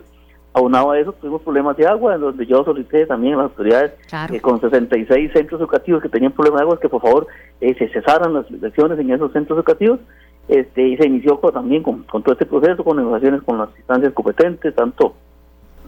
[0.54, 3.94] Aunado a eso, tuvimos problemas de agua, en donde yo solicité también a las autoridades
[4.34, 7.28] eh, con 66 centros educativos que tenían problemas de agua, que por favor
[7.62, 10.00] eh, se cesaran las lecciones en esos centros educativos.
[10.50, 14.76] Este, y se inició también con, todo este proceso, con negociaciones con las instancias competentes,
[14.76, 15.16] tanto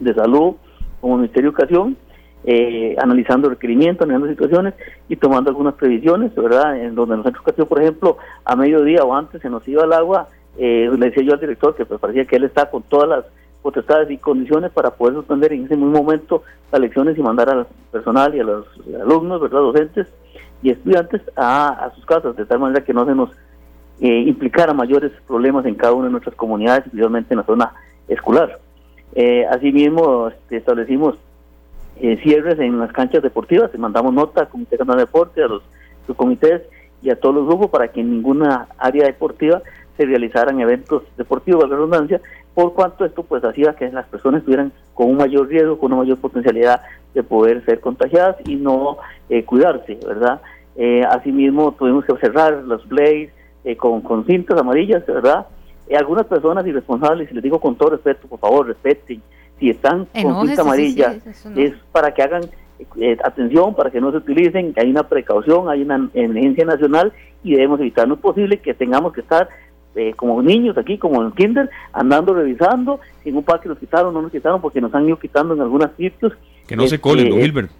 [0.00, 0.54] de salud
[1.02, 1.96] como Ministerio de Educación,
[2.44, 4.74] eh, analizando requerimientos, analizando situaciones
[5.10, 6.80] y tomando algunas previsiones, ¿verdad?
[6.80, 9.84] En donde en los centros educativos, por ejemplo, a mediodía o antes se nos iba
[9.84, 13.08] el agua, le decía yo al director que pues parecía que él está con todas
[13.08, 13.24] las
[13.64, 17.66] potestades y condiciones para poder suspender en ese mismo momento las lecciones y mandar al
[17.90, 18.66] personal y a los
[19.00, 19.60] alumnos, ¿verdad?
[19.60, 20.06] docentes
[20.62, 23.30] y estudiantes a, sus casas, de tal manera que no se nos
[24.00, 27.72] eh, implicara mayores problemas en cada una de nuestras comunidades, especialmente en la zona
[28.06, 28.58] escolar.
[29.14, 31.16] Eh, asimismo, este, establecimos
[32.02, 35.48] eh, cierres en las canchas deportivas, y mandamos nota al Comité Nacional de Deporte, a
[35.48, 35.62] los
[36.06, 36.60] subcomités
[37.02, 39.62] y a todos los grupos para que en ninguna área deportiva
[39.96, 42.20] se realizaran eventos deportivos, la redundancia,
[42.54, 46.02] por cuanto esto pues hacía que las personas estuvieran con un mayor riesgo, con una
[46.02, 46.82] mayor potencialidad
[47.12, 48.98] de poder ser contagiadas y no
[49.28, 50.40] eh, cuidarse, ¿verdad?
[50.76, 53.30] Eh, asimismo tuvimos que cerrar los blades
[53.64, 55.46] eh, con, con cintas amarillas, ¿verdad?
[55.96, 59.20] algunas personas irresponsables, y les digo con todo respeto, por favor, respeten,
[59.58, 61.16] si están con cinta amarilla,
[61.56, 62.42] es para que hagan
[63.22, 67.52] atención, para que no se utilicen, que hay una precaución, hay una emergencia nacional y
[67.52, 69.48] debemos evitar, no es posible que tengamos que estar
[69.94, 74.12] eh, como niños aquí, como en kinder, andando revisando, si en un parque nos quitaron,
[74.12, 76.32] no nos quitaron, porque nos han ido quitando en algunos sitios.
[76.66, 77.70] Que no se colen, don este, Gilbert.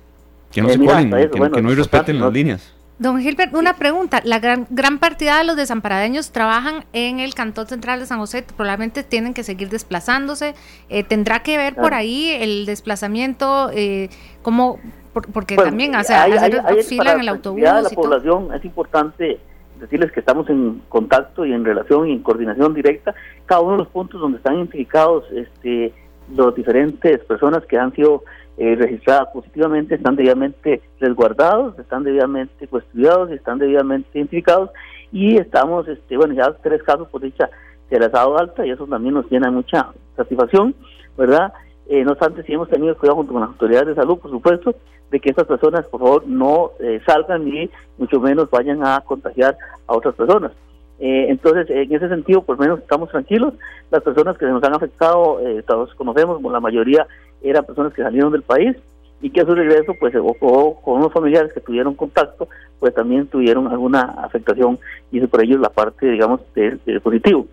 [0.53, 1.11] Que no eh, se colen,
[1.53, 2.75] que, no respeten las líneas.
[2.99, 4.21] Don Gilbert, una pregunta.
[4.25, 8.45] La gran, gran partida de los desamparadeños trabajan en el Cantón Central de San José.
[8.57, 10.55] Probablemente tienen que seguir desplazándose.
[10.89, 13.71] Eh, ¿Tendrá que ver por ahí el desplazamiento?
[13.73, 14.11] Eh,
[14.43, 14.79] como
[15.13, 17.63] porque también, o sea, hacer fila en el autobús.
[17.63, 19.41] la población es importante
[19.81, 23.15] decirles que estamos en contacto y en relación y en coordinación directa
[23.47, 25.93] cada uno de los puntos donde están identificados este,
[26.35, 28.25] los diferentes personas que han sido
[28.57, 34.71] eh, registradas positivamente están debidamente resguardados, están debidamente cuestionados, están debidamente identificados
[35.11, 37.51] y estamos, este, bueno, ya tres casos por dicha
[37.89, 40.75] se les ha alta y eso también nos llena mucha satisfacción,
[41.19, 41.53] ¿verdad?
[41.89, 44.75] Eh, no obstante, si hemos tenido cuidado junto con las autoridades de salud, por supuesto,
[45.11, 49.57] de que estas personas, por favor, no eh, salgan ni mucho menos vayan a contagiar
[49.87, 50.53] a otras personas.
[50.99, 53.55] Eh, entonces, en ese sentido, por lo menos estamos tranquilos.
[53.91, 57.07] Las personas que se nos han afectado, todos conocemos, la mayoría
[57.43, 58.77] eran personas que salieron del país
[59.21, 62.49] y que a su regreso, pues, o, con unos familiares que tuvieron contacto,
[62.85, 64.79] pues también tuvieron alguna afectación
[65.11, 67.47] y eso por ello la parte, digamos, del positivo.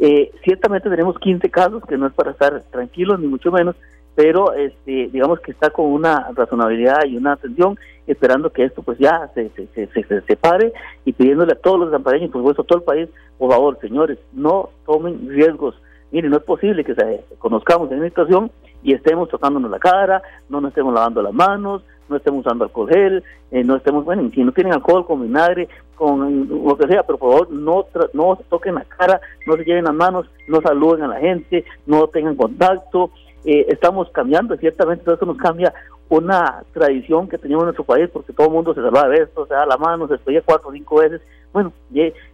[0.00, 3.76] Eh, ciertamente tenemos 15 casos, que no es para estar tranquilos, ni mucho menos,
[4.16, 7.78] pero este, digamos que está con una razonabilidad y una atención,
[8.08, 10.72] esperando que esto pues ya se, se, se, se separe
[11.04, 13.08] y pidiéndole a todos los desampareños, por supuesto a todo el país,
[13.38, 15.80] por favor, señores, no tomen riesgos.
[16.12, 18.50] Miren, no es posible que se conozcamos en una situación
[18.82, 22.88] y estemos tocándonos la cara, no nos estemos lavando las manos, no estemos usando alcohol
[22.90, 27.02] gel, eh, no estemos, bueno, si no tienen alcohol con vinagre, con lo que sea,
[27.04, 30.60] pero por favor no, no se toquen la cara, no se lleven las manos, no
[30.60, 33.10] saluden a la gente, no tengan contacto.
[33.44, 35.72] Eh, estamos cambiando, ciertamente todo eso nos cambia
[36.16, 39.46] una tradición que teníamos en nuestro país, porque todo el mundo se salva de esto,
[39.46, 41.22] se da la mano, se despedía cuatro o cinco veces.
[41.52, 41.72] Bueno,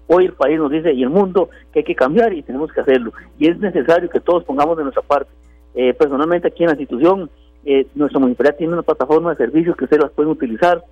[0.07, 2.81] hoy el país nos dice, y el mundo, que hay que cambiar y tenemos que
[2.81, 3.13] hacerlo.
[3.39, 5.31] Y es necesario que todos pongamos de nuestra parte.
[5.75, 7.31] Eh, personalmente aquí en la institución,
[7.65, 10.83] eh, nuestra municipalidad tiene una plataforma de servicios que ustedes las pueden utilizar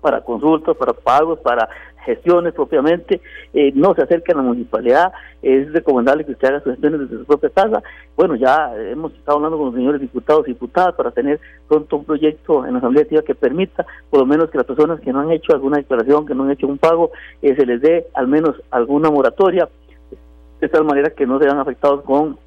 [0.00, 1.68] para consultas, para pagos, para
[2.04, 3.20] gestiones propiamente,
[3.52, 7.18] eh, no se acerquen a la municipalidad, es recomendable que usted haga sus gestiones desde
[7.18, 7.82] su propia casa.
[8.16, 12.04] Bueno, ya hemos estado hablando con los señores diputados y diputadas para tener pronto un
[12.04, 15.20] proyecto en la Asamblea Activa que permita, por lo menos que las personas que no
[15.20, 17.10] han hecho alguna declaración, que no han hecho un pago,
[17.42, 19.68] eh, se les dé al menos alguna moratoria,
[20.60, 22.38] de tal manera que no sean afectados con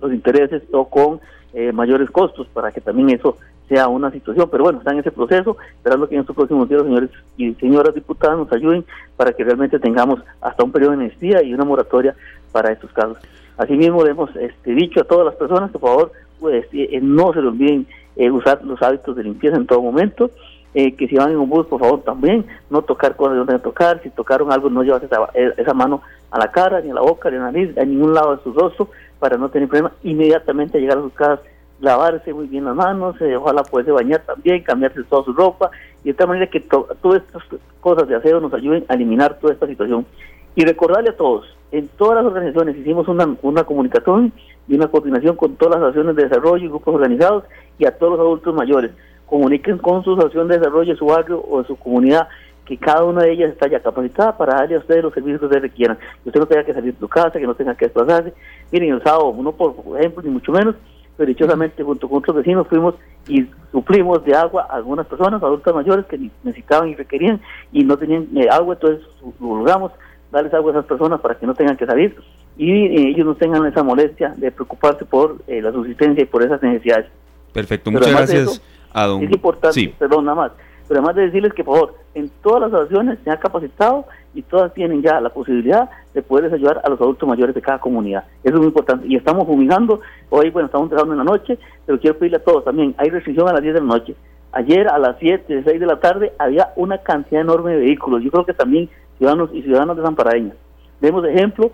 [0.00, 1.20] los intereses o con
[1.52, 3.36] eh, mayores costos para que también eso
[3.70, 4.48] sea una situación.
[4.50, 7.94] Pero bueno, está en ese proceso, esperando que en estos próximos días, señores y señoras
[7.94, 8.84] diputadas, nos ayuden
[9.16, 12.14] para que realmente tengamos hasta un periodo de amnistía y una moratoria
[12.50, 13.16] para estos casos.
[13.56, 17.40] Asimismo, le hemos este, dicho a todas las personas por favor pues, eh, no se
[17.40, 20.30] les olviden eh, usar los hábitos de limpieza en todo momento.
[20.72, 24.00] Eh, que si van en un bus, por favor, también no tocar cosas donde tocar.
[24.02, 26.00] Si tocaron algo, no llevarse esa, esa, mano
[26.30, 28.42] a la cara, ni a la boca, ni a la nariz, a ningún lado de
[28.42, 29.92] su rostro, para no tener problemas.
[30.04, 31.40] Inmediatamente llegar a sus casas,
[31.80, 35.70] lavarse muy bien las manos, ojalá puede bañar también, cambiarse toda su ropa,
[36.04, 37.42] y de tal manera que todas estas
[37.80, 40.06] cosas de aseo nos ayuden a eliminar toda esta situación.
[40.54, 44.32] Y recordarle a todos, en todas las organizaciones hicimos una, una comunicación
[44.68, 47.44] y una coordinación con todas las acciones de desarrollo y grupos organizados
[47.78, 48.90] y a todos los adultos mayores.
[49.26, 52.28] Comuniquen con su asociación de desarrollo de su barrio o de su comunidad
[52.70, 55.46] que cada una de ellas está ya capacitada para darle a ustedes los servicios que
[55.46, 55.98] ustedes requieran.
[56.22, 58.32] Que usted no tenga que salir de su casa, que no tenga que desplazarse.
[58.70, 60.76] Miren, el sábado, no por ejemplo, ni mucho menos,
[61.20, 62.94] pero dichosamente junto con otros vecinos fuimos
[63.28, 67.38] y suplimos de agua a algunas personas, adultas mayores que necesitaban y requerían
[67.72, 69.06] y no tenían eh, agua, entonces
[69.38, 69.92] lo logramos
[70.32, 72.16] darles agua a esas personas para que no tengan que salir
[72.56, 76.42] y eh, ellos no tengan esa molestia de preocuparse por eh, la subsistencia y por
[76.42, 77.04] esas necesidades.
[77.52, 79.22] Perfecto, muchas gracias a don...
[79.22, 80.52] Es importante, perdón, nada más,
[80.90, 84.42] pero además de decirles que por favor, en todas las asociaciones se han capacitado y
[84.42, 88.24] todas tienen ya la posibilidad de poderles ayudar a los adultos mayores de cada comunidad.
[88.42, 89.06] Eso es muy importante.
[89.06, 92.64] Y estamos fumigando, hoy bueno, estamos trabajando en la noche, pero quiero pedirle a todos
[92.64, 94.16] también, hay restricción a las 10 de la noche.
[94.50, 98.24] Ayer a las 7, 6 de la tarde había una cantidad enorme de vehículos.
[98.24, 100.54] Yo creo que también ciudadanos y ciudadanas de Zamparaña.
[101.00, 101.70] Demos ejemplo,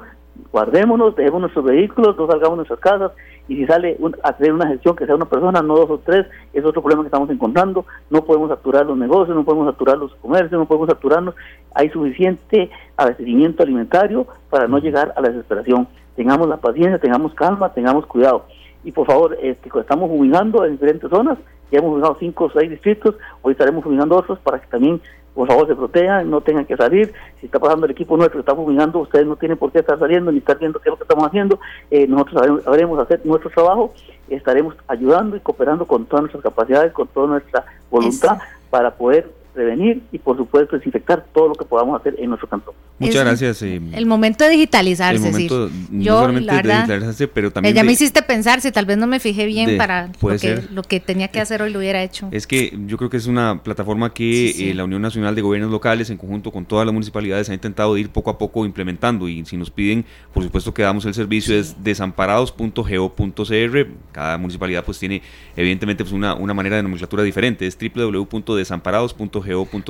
[0.52, 3.12] guardémonos, dejemos nuestros vehículos, no salgamos de nuestras casas
[3.48, 6.26] y si sale a hacer una gestión que sea una persona, no dos o tres,
[6.52, 7.84] es otro problema que estamos encontrando.
[8.10, 11.34] No podemos saturar los negocios, no podemos saturar los comercios, no podemos saturarnos.
[11.74, 15.86] Hay suficiente abastecimiento alimentario para no llegar a la desesperación.
[16.16, 18.46] Tengamos la paciencia, tengamos calma, tengamos cuidado.
[18.82, 21.38] Y por favor, este, estamos fumigando en diferentes zonas,
[21.70, 25.00] ya hemos fumigado cinco o seis distritos, hoy estaremos fumigando otros para que también
[25.36, 27.12] por favor se protejan, no tengan que salir.
[27.38, 30.32] Si está pasando el equipo nuestro, está fulminando, ustedes no tienen por qué estar saliendo
[30.32, 31.60] ni estar viendo qué es lo que estamos haciendo.
[31.90, 33.92] Eh, nosotros sabremos hacer nuestro trabajo,
[34.30, 38.38] estaremos ayudando y cooperando con todas nuestras capacidades, con toda nuestra voluntad
[38.70, 42.74] para poder prevenir y por supuesto desinfectar todo lo que podamos hacer en nuestro cantón.
[42.98, 43.62] Muchas gracias.
[43.62, 45.26] Eh, el momento de digitalizarse.
[45.26, 47.74] El momento, no solamente de digitalizarse, pero también.
[47.74, 50.82] Ya me hiciste pensar si tal vez no me fijé bien para lo que, lo
[50.82, 52.28] que, tenía que hacer hoy lo hubiera hecho.
[52.30, 55.72] Es que yo creo que es una plataforma que eh, la Unión Nacional de Gobiernos
[55.72, 59.28] Locales, en conjunto con todas las municipalidades, ha intentado ir poco a poco implementando.
[59.28, 63.86] Y si nos piden, por supuesto que damos el servicio, es desamparados.go.cr.
[64.12, 65.22] Cada municipalidad pues tiene
[65.56, 67.66] evidentemente pues, una, una manera de nomenclatura diferente.
[67.66, 67.78] Es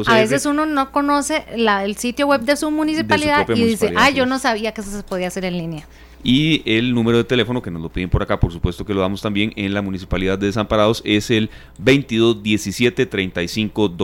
[0.06, 4.10] a veces uno no conoce la, el sitio web de su municipalidad y dice, ah,
[4.10, 5.86] yo no sabía que eso se podía hacer en línea.
[6.28, 9.00] Y el número de teléfono que nos lo piden por acá, por supuesto que lo
[9.00, 13.94] damos también en la Municipalidad de Desamparados, es el 2217 35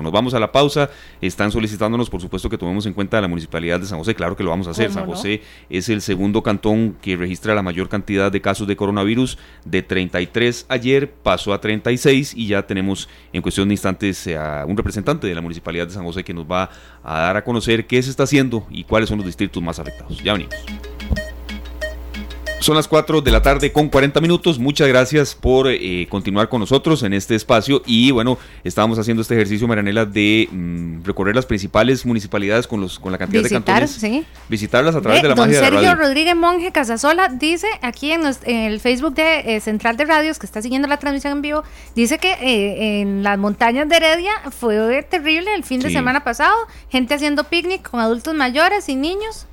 [0.00, 0.90] Nos vamos a la pausa.
[1.20, 4.14] Están solicitándonos, por supuesto, que tomemos en cuenta la Municipalidad de San José.
[4.14, 4.92] Claro que lo vamos a hacer.
[4.92, 9.36] San José es el segundo cantón que registra la mayor cantidad de casos de coronavirus.
[9.64, 14.76] De 33 ayer pasó a 36 y ya tenemos en cuestión de instantes a un
[14.76, 16.70] representante de la Municipalidad de San José que nos va
[17.02, 20.22] a dar a conocer qué se está haciendo y cuáles son los distritos más afectados.
[20.22, 20.91] Ya venimos.
[22.62, 24.60] Son las 4 de la tarde con 40 minutos.
[24.60, 27.82] Muchas gracias por eh, continuar con nosotros en este espacio.
[27.86, 33.00] Y bueno, estábamos haciendo este ejercicio, Marianela, de mm, recorrer las principales municipalidades con los
[33.00, 33.90] con la cantidad de cantones.
[33.90, 34.24] ¿sí?
[34.48, 36.06] Visitarlas a través de la don magia Sergio de la radio.
[36.06, 40.62] Rodríguez Monje Casasola dice aquí en, el Facebook de eh, Central de Radios, que está
[40.62, 41.64] siguiendo la transmisión en vivo,
[41.96, 46.54] dice que eh, en las montañas de Heredia fue terrible el fin de semana pasado.
[46.90, 49.48] Gente haciendo picnic con adultos mayores y niños.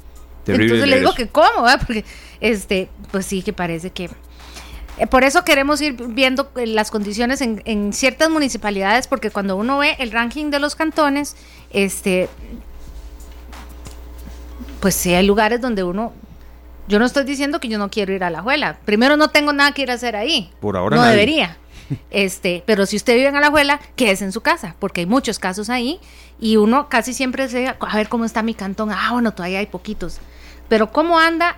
[0.46, 2.06] Entonces le digo que cómo, porque
[2.42, 4.10] este, pues sí que parece que
[5.00, 9.96] eh, por eso queremos ir viendo las condiciones en, ciertas municipalidades, porque cuando uno ve
[10.00, 11.38] el ranking de los cantones,
[11.72, 12.28] este,
[14.82, 16.12] pues sí hay lugares donde uno,
[16.90, 18.78] yo no estoy diciendo que yo no quiero ir a la juela.
[18.84, 20.52] Primero no tengo nada que ir a hacer ahí.
[20.60, 21.58] Por ahora no debería.
[22.12, 25.72] Este, pero si usted vive en Alajuela, quédese en su casa, porque hay muchos casos
[25.72, 26.00] ahí
[26.40, 28.92] y uno casi siempre se a ver cómo está mi cantón.
[28.92, 30.20] Ah, bueno, todavía hay poquitos.
[30.68, 31.58] Pero ¿cómo anda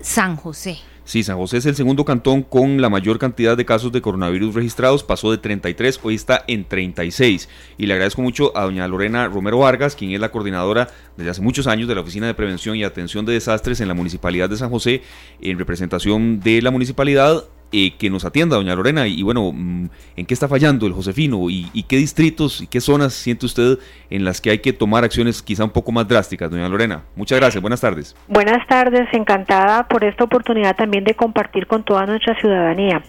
[0.00, 0.78] San José?
[1.06, 4.56] Sí, San José es el segundo cantón con la mayor cantidad de casos de coronavirus
[4.56, 5.04] registrados.
[5.04, 7.48] Pasó de 33, hoy está en 36.
[7.78, 11.42] Y le agradezco mucho a doña Lorena Romero Vargas, quien es la coordinadora desde hace
[11.42, 14.56] muchos años de la Oficina de Prevención y Atención de Desastres en la Municipalidad de
[14.56, 15.02] San José,
[15.40, 19.06] en representación de la municipalidad eh, que nos atienda, doña Lorena.
[19.06, 21.50] Y, bueno, mm, ¿en qué está fallando el Josefino?
[21.50, 23.78] ¿Y, qué distritos y qué zonas siente usted
[24.10, 27.02] en las que hay que tomar acciones quizá un poco más drásticas, doña Lorena?
[27.16, 28.16] Muchas gracias, buenas tardes.
[28.28, 33.02] Buenas tardes, encantada por esta oportunidad también de compartir con toda nuestra ciudadanía.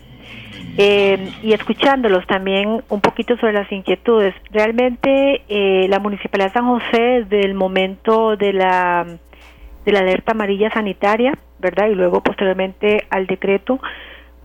[0.80, 4.36] Eh, y escuchándolos también un poquito sobre las inquietudes.
[4.52, 9.06] Realmente eh, la Municipalidad de San José, desde el momento de la,
[9.86, 11.88] de la alerta amarilla sanitaria, ¿verdad?
[11.88, 13.80] Y luego posteriormente al decreto,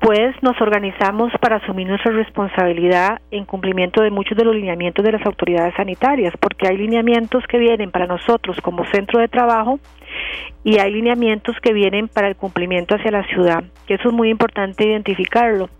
[0.03, 5.12] pues nos organizamos para asumir nuestra responsabilidad en cumplimiento de muchos de los lineamientos de
[5.12, 9.78] las autoridades sanitarias, porque hay lineamientos que vienen para nosotros como centro de trabajo
[10.64, 14.28] y hay lineamientos que vienen para el cumplimiento hacia la ciudad, que eso es muy
[14.28, 15.70] importante identificarlo.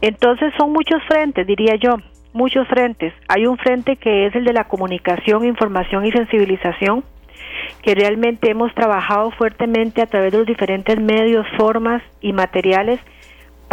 [0.00, 1.96] Entonces son muchos frentes, diría yo,
[2.32, 3.12] muchos frentes.
[3.28, 7.04] Hay un frente que es el de la comunicación, información y sensibilización,
[7.82, 12.98] que realmente hemos trabajado fuertemente a través de los diferentes medios, formas y materiales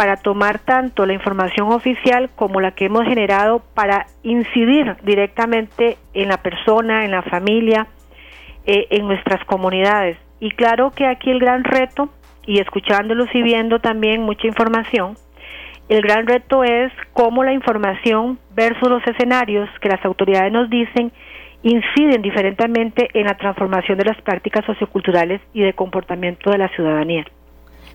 [0.00, 6.28] para tomar tanto la información oficial como la que hemos generado para incidir directamente en
[6.28, 7.86] la persona, en la familia,
[8.64, 10.16] eh, en nuestras comunidades.
[10.40, 12.08] Y claro que aquí el gran reto,
[12.46, 15.18] y escuchándolos y viendo también mucha información,
[15.90, 21.12] el gran reto es cómo la información versus los escenarios que las autoridades nos dicen
[21.62, 27.26] inciden diferentemente en la transformación de las prácticas socioculturales y de comportamiento de la ciudadanía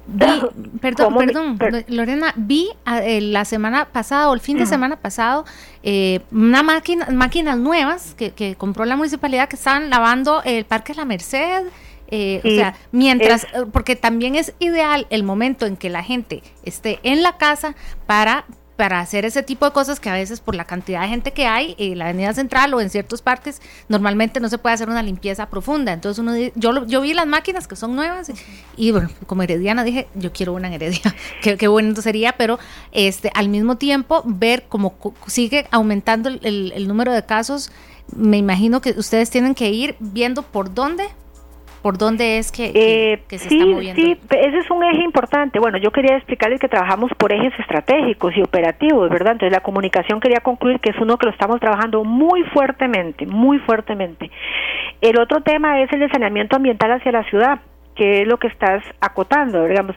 [0.81, 5.45] perdón, perdón, Lorena, vi eh, la semana pasada o el fin de semana pasado
[5.83, 10.93] eh, una máquina, máquinas nuevas que, que, compró la municipalidad que estaban lavando el Parque
[10.93, 11.65] La Merced.
[12.07, 16.99] Eh, o sea, mientras, porque también es ideal el momento en que la gente esté
[17.01, 17.75] en la casa
[18.05, 18.45] para
[18.75, 21.45] para hacer ese tipo de cosas que a veces por la cantidad de gente que
[21.45, 25.01] hay en la avenida central o en ciertas partes normalmente no se puede hacer una
[25.01, 25.93] limpieza profunda.
[25.93, 28.31] Entonces uno yo yo vi las máquinas que son nuevas
[28.77, 32.59] y, bueno como herediana dije yo quiero una heredia qué, qué bueno sería pero
[32.91, 34.95] este al mismo tiempo ver cómo
[35.27, 37.71] sigue aumentando el, el número de casos
[38.15, 41.07] me imagino que ustedes tienen que ir viendo por dónde
[41.85, 44.01] por dónde es que, eh, se está moviendo.
[44.01, 45.59] Sí, ese es un eje importante.
[45.59, 49.33] Bueno, yo quería explicarles que trabajamos por ejes estratégicos y operativos, ¿verdad?
[49.33, 53.59] Entonces la comunicación quería concluir que es uno que lo estamos trabajando muy fuertemente, muy
[53.59, 54.31] fuertemente.
[54.99, 57.59] El otro tema es el de saneamiento ambiental hacia la ciudad,
[57.95, 59.95] que es lo que estás acotando, digamos.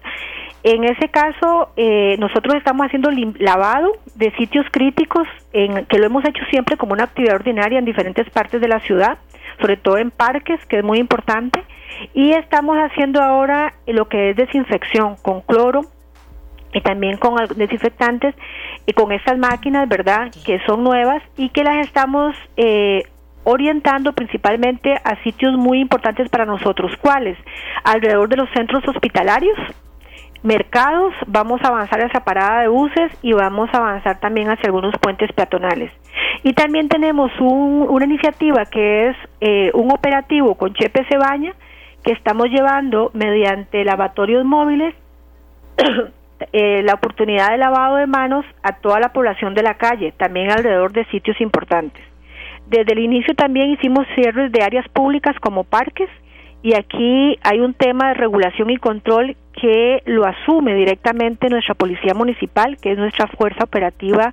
[0.65, 6.23] En ese caso, eh, nosotros estamos haciendo lavado de sitios críticos, en, que lo hemos
[6.27, 9.17] hecho siempre como una actividad ordinaria en diferentes partes de la ciudad,
[9.61, 11.65] sobre todo en parques, que es muy importante
[12.15, 15.83] y estamos haciendo ahora lo que es desinfección con cloro
[16.73, 18.35] y también con desinfectantes
[18.87, 20.31] y con estas máquinas, ¿verdad?
[20.45, 23.03] Que son nuevas y que las estamos eh,
[23.45, 26.93] orientando principalmente a sitios muy importantes para nosotros.
[27.01, 27.39] ¿Cuáles?
[27.85, 29.57] Alrededor de los centros hospitalarios,
[30.43, 34.95] mercados, vamos a avanzar hacia parada de buses y vamos a avanzar también hacia algunos
[35.01, 35.93] puentes peatonales.
[36.45, 41.55] Y también tenemos una iniciativa que es eh, un operativo con Chepe Cebaña,
[42.05, 44.95] que estamos llevando mediante lavatorios móviles
[46.53, 50.51] eh, la oportunidad de lavado de manos a toda la población de la calle, también
[50.51, 52.03] alrededor de sitios importantes.
[52.69, 56.09] Desde el inicio también hicimos cierres de áreas públicas como parques
[56.63, 62.15] y aquí hay un tema de regulación y control que lo asume directamente nuestra policía
[62.15, 64.33] municipal, que es nuestra fuerza operativa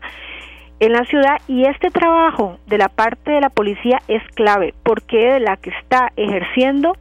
[0.79, 5.39] en la ciudad y este trabajo de la parte de la policía es clave porque
[5.39, 6.97] la que está ejerciendo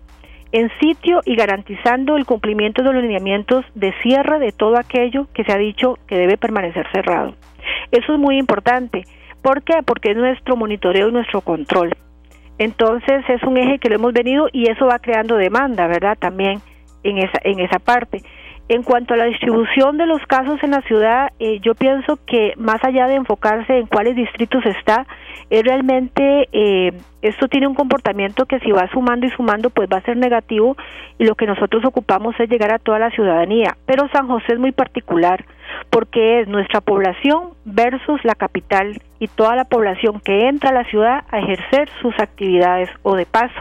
[0.53, 5.43] en sitio y garantizando el cumplimiento de los lineamientos de cierre de todo aquello que
[5.43, 7.35] se ha dicho que debe permanecer cerrado.
[7.91, 9.03] Eso es muy importante.
[9.43, 9.83] ¿Por qué?
[9.85, 11.91] Porque es nuestro monitoreo y nuestro control.
[12.59, 16.16] Entonces es un eje que lo hemos venido y eso va creando demanda, ¿verdad?
[16.18, 16.61] También
[17.02, 18.22] en esa, en esa parte.
[18.66, 22.55] En cuanto a la distribución de los casos en la ciudad, eh, yo pienso que
[22.57, 25.07] más allá de enfocarse en cuáles distritos está,
[25.50, 29.98] es realmente eh, esto tiene un comportamiento que si va sumando y sumando, pues va
[29.98, 30.76] a ser negativo
[31.18, 33.76] y lo que nosotros ocupamos es llegar a toda la ciudadanía.
[33.84, 35.44] Pero San José es muy particular
[35.90, 40.85] porque es nuestra población versus la capital y toda la población que entra a la
[40.85, 43.59] ciudad a ejercer sus actividades o de paso.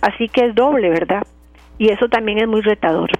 [0.00, 1.22] Así que es doble, ¿verdad?
[1.76, 3.10] Y eso también es muy retador.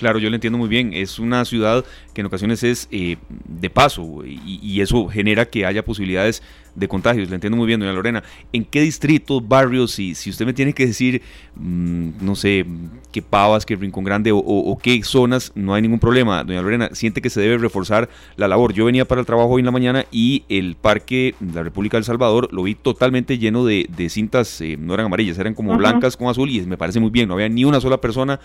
[0.00, 0.94] Claro, yo lo entiendo muy bien.
[0.94, 1.84] Es una ciudad
[2.14, 6.42] que en ocasiones es eh, de paso y, eso genera que haya posibilidades
[6.74, 7.28] de contagios.
[7.28, 8.22] Lo entiendo muy bien, doña Lorena.
[8.50, 11.20] ¿En qué distritos, barrios, si, si usted me tiene que decir,
[11.54, 12.64] mm, no sé,
[13.12, 16.88] qué Pavas, qué Rincón Grande o, qué zonas, no hay ningún problema, doña Lorena?
[16.94, 18.72] Siente que se debe reforzar la labor.
[18.72, 21.98] Yo venía para el trabajo hoy en la mañana y el parque de la República
[21.98, 26.16] del Salvador lo vi totalmente lleno de, cintas, eh, no eran amarillas, eran como blancas
[26.16, 27.28] con azul y me parece muy bien.
[27.28, 28.40] No había ni una sola persona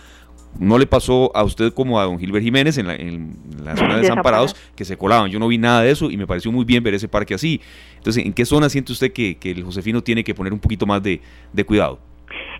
[0.58, 4.54] no le pasó a usted como a don Gilbert Jiménez en la, zona de Desamparados,
[4.74, 5.30] que se colaban.
[5.30, 7.60] Yo no vi nada de eso y me pareció muy bien ver ese parque así.
[7.96, 11.02] Entonces, ¿en qué zona siente usted que, el Josefino tiene que poner un poquito más
[11.02, 11.20] de,
[11.66, 11.98] cuidado?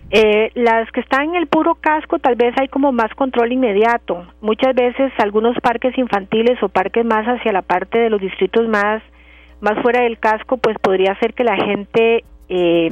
[0.09, 4.25] Eh, las que están en el puro casco tal vez hay como más control inmediato.
[4.41, 9.03] Muchas veces algunos parques infantiles o parques más hacia la parte de los distritos más,
[9.59, 12.89] más fuera del casco, pues podría ser que la gente eh,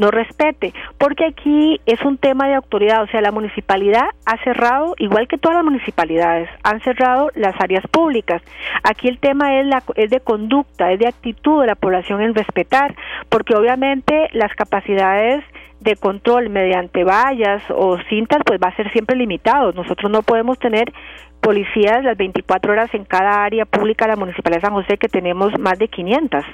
[0.00, 4.94] no respete, porque aquí es un tema de autoridad, o sea, la municipalidad ha cerrado,
[4.98, 8.42] igual que todas las municipalidades, han cerrado las áreas públicas.
[8.82, 12.34] Aquí el tema es, la, es de conducta, es de actitud de la población en
[12.34, 12.96] respetar,
[13.28, 15.44] porque obviamente las capacidades
[15.80, 19.72] de control mediante vallas o cintas pues va a ser siempre limitado.
[19.72, 20.92] Nosotros no podemos tener
[21.40, 25.08] policías las 24 horas en cada área pública de la Municipalidad de San José que
[25.08, 26.44] tenemos más de 500.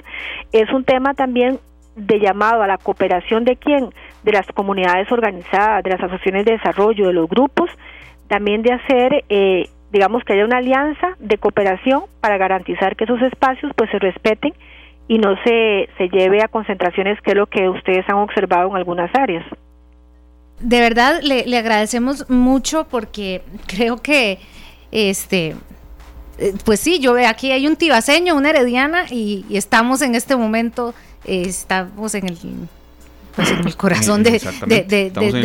[0.51, 1.59] Es un tema también
[1.97, 3.89] de llamado a la cooperación de quién,
[4.23, 7.69] de las comunidades organizadas, de las asociaciones de desarrollo, de los grupos,
[8.27, 13.21] también de hacer, eh, digamos que haya una alianza de cooperación para garantizar que esos
[13.23, 14.53] espacios pues se respeten
[15.07, 18.75] y no se, se lleve a concentraciones que es lo que ustedes han observado en
[18.75, 19.45] algunas áreas.
[20.59, 24.39] De verdad le, le agradecemos mucho porque creo que
[24.91, 25.55] este
[26.37, 30.35] eh, pues sí, yo veo aquí hay un tibaseño, una herediana y estamos en este
[30.35, 30.93] momento
[31.25, 32.37] estamos en el
[33.37, 34.39] pues en el corazón de,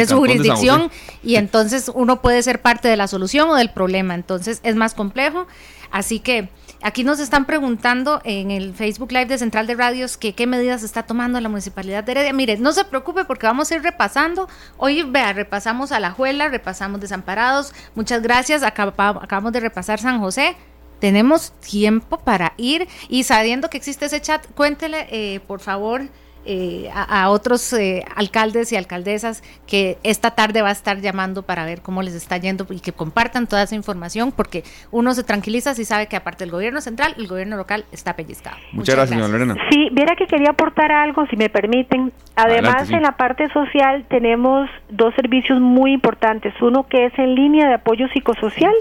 [0.09, 0.91] su jurisdicción
[1.23, 4.95] y entonces uno puede ser parte de la solución o del problema, entonces es más
[4.95, 5.47] complejo.
[5.91, 6.49] Así que
[6.81, 10.83] aquí nos están preguntando en el Facebook Live de Central de Radios que qué medidas
[10.83, 12.33] está tomando la Municipalidad de Heredia.
[12.33, 14.49] Mire, no se preocupe porque vamos a ir repasando.
[14.79, 17.75] Hoy, vea, repasamos a La Juela, repasamos Desamparados.
[17.95, 18.63] Muchas gracias.
[18.63, 20.57] acabamos de repasar San José
[21.03, 26.03] tenemos tiempo para ir y sabiendo que existe ese chat, cuéntele eh, por favor
[26.45, 31.65] eh, a, otros eh, alcaldes y alcaldesas que esta tarde va a estar llamando para
[31.65, 35.75] ver cómo les está yendo y que compartan toda esa información porque uno se tranquiliza
[35.75, 38.59] si sabe que aparte del gobierno central, el gobierno local está pellizcado.
[38.71, 39.57] Muchas, gracias, señora Lorena.
[39.71, 42.13] Sí, viera que quería aportar algo, si me permiten.
[42.37, 46.55] Además, en la parte social tenemos dos servicios muy importantes.
[46.63, 48.75] Uno que es en línea de apoyo psicosocial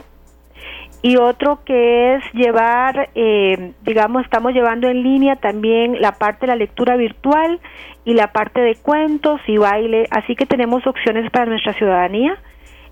[1.01, 6.47] y otro que es llevar, eh, digamos, estamos llevando en línea también la parte de
[6.47, 7.59] la lectura virtual
[8.05, 12.37] y la parte de cuentos y baile, así que tenemos opciones para nuestra ciudadanía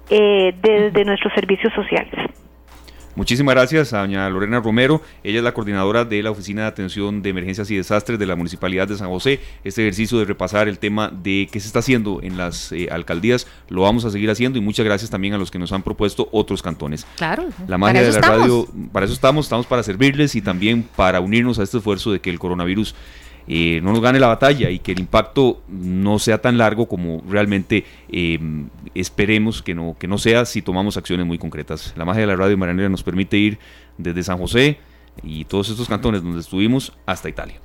[0.10, 2.14] eh, desde nuestros servicios sociales.
[3.20, 5.02] Muchísimas gracias a doña Lorena Romero.
[5.26, 8.38] Ella es la coordinadora de la Oficina de Atención de Emergencias y Desastres de la
[8.38, 9.42] Municipalidad de San José.
[9.66, 13.46] Este ejercicio de repasar el tema de qué se está haciendo en las eh, alcaldías
[13.68, 16.30] lo vamos a seguir haciendo y muchas gracias también a los que nos han propuesto
[16.32, 17.06] otros cantones.
[17.18, 17.50] Claro.
[17.68, 21.60] La magia de la radio, para eso estamos, estamos para servirles y también para unirnos
[21.60, 22.96] a este esfuerzo de que el coronavirus
[23.52, 27.24] eh, no nos gane la batalla y que el impacto no sea tan largo como
[27.28, 31.94] realmente em, esperemos que no, que no sea si tomamos acciones muy concretas.
[31.98, 33.58] La magia de la radio maranera nos permite ir
[33.98, 34.78] desde San José
[35.24, 37.60] y todos estos cantones donde estuvimos hasta Italia.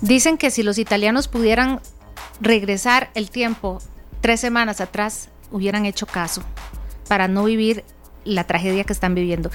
[0.00, 1.80] Dicen que si los italianos pudieran
[2.40, 3.80] regresar el tiempo
[4.20, 6.44] tres semanas atrás, hubieran hecho caso
[7.08, 7.82] para no vivir
[8.24, 9.50] la tragedia que están viviendo.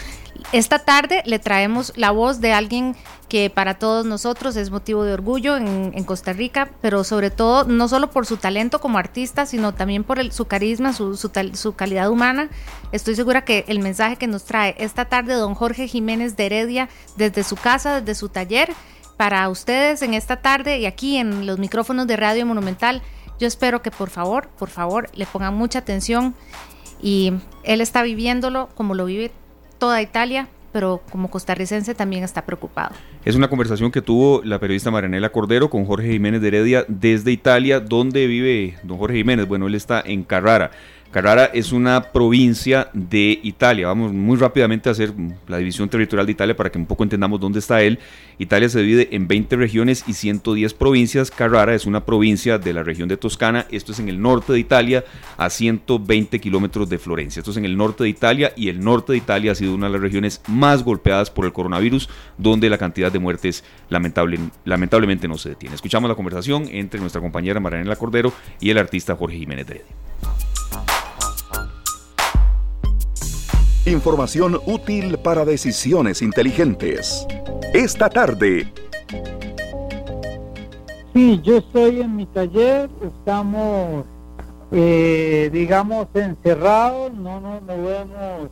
[0.51, 2.95] Esta tarde le traemos la voz de alguien
[3.29, 7.89] que para todos nosotros es motivo de orgullo en, Costa Rica, pero sobre todo no
[7.89, 12.49] solo por su talento como artista, sino también por su carisma, su, su, calidad humana.
[12.93, 16.89] Estoy segura que el mensaje que nos trae esta tarde don Jorge Jiménez de Heredia
[17.17, 18.69] desde su casa, desde su taller,
[19.17, 23.01] para ustedes en esta tarde y aquí en los micrófonos de Radio Monumental,
[23.39, 26.35] yo espero que por favor, por favor, le pongan mucha atención
[27.01, 27.33] y
[27.63, 29.31] él está viviéndolo como lo vive
[29.77, 32.95] toda Italia, pero como costarricense también está preocupado.
[33.25, 37.31] Es una conversación que tuvo la periodista Marianela Cordero con Jorge Jiménez de Heredia desde
[37.31, 37.79] Italia.
[37.79, 39.47] ¿Dónde vive don Jorge Jiménez?
[39.47, 40.71] Bueno, él está en Carrara.
[41.11, 43.87] Carrara es una provincia de Italia.
[43.87, 45.13] Vamos muy rápidamente a hacer
[45.47, 47.99] la división territorial de Italia para que un poco entendamos dónde está él.
[48.37, 51.31] Italia se divide en 20 regiones y 110 provincias.
[51.31, 53.65] Carrara es una provincia de la región de Toscana.
[53.71, 55.05] Esto es en el norte de Italia,
[55.37, 57.39] a 120 kilómetros de Florencia.
[57.39, 59.87] Esto es en el norte de Italia y el norte de Italia ha sido una
[59.87, 65.27] de las regiones más golpeadas por el coronavirus, donde la cantidad de muertes lamentable, lamentablemente
[65.27, 65.75] no se detiene.
[65.75, 69.85] Escuchamos la conversación entre nuestra compañera Marianela Cordero y el artista Jorge Jiménez Drede.
[73.87, 77.25] Información útil para decisiones inteligentes.
[77.73, 78.67] Esta tarde.
[81.13, 84.05] Sí, yo estoy en mi taller, estamos,
[84.73, 88.49] eh, digamos, encerrados, no nos movemos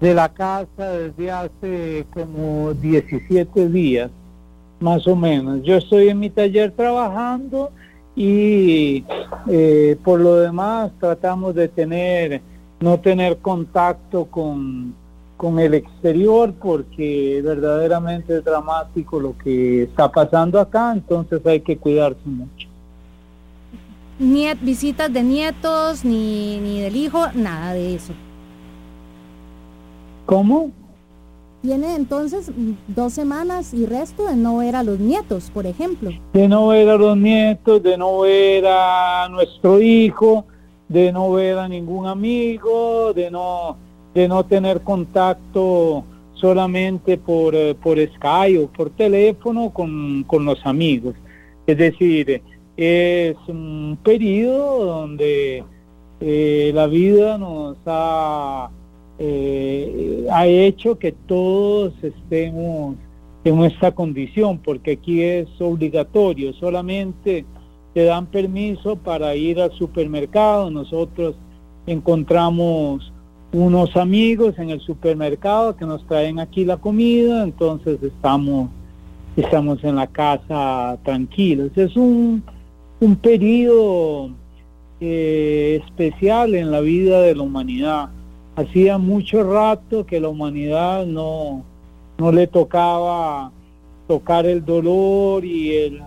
[0.00, 4.10] de la casa desde hace como 17 días,
[4.80, 5.62] más o menos.
[5.62, 7.70] Yo estoy en mi taller trabajando
[8.16, 9.04] y
[9.48, 12.42] eh, por lo demás tratamos de tener
[12.84, 14.94] no tener contacto con,
[15.38, 21.78] con el exterior porque verdaderamente es dramático lo que está pasando acá, entonces hay que
[21.78, 22.68] cuidarse mucho.
[24.18, 28.12] Niet, visitas de nietos ni, ni del hijo, nada de eso.
[30.26, 30.70] ¿Cómo?
[31.62, 32.50] Tiene entonces
[32.86, 36.10] dos semanas y resto de no ver a los nietos, por ejemplo.
[36.34, 40.44] De no ver a los nietos, de no ver a nuestro hijo,
[40.88, 43.76] de no ver a ningún amigo, de no,
[44.14, 46.04] de no tener contacto
[46.34, 51.14] solamente por, eh, por Skype o por teléfono con, con los amigos.
[51.66, 52.42] Es decir,
[52.76, 55.64] es un periodo donde
[56.20, 58.70] eh, la vida nos ha,
[59.18, 62.96] eh, ha hecho que todos estemos
[63.44, 67.44] en esta condición, porque aquí es obligatorio, solamente
[67.94, 71.36] te dan permiso para ir al supermercado, nosotros
[71.86, 73.12] encontramos
[73.52, 78.68] unos amigos en el supermercado que nos traen aquí la comida, entonces estamos
[79.36, 81.70] estamos en la casa tranquilos.
[81.76, 82.42] Es un
[83.00, 84.30] un periodo
[85.00, 88.08] eh, especial en la vida de la humanidad.
[88.56, 91.64] Hacía mucho rato que la humanidad no,
[92.18, 93.50] no le tocaba
[94.06, 96.02] tocar el dolor y el,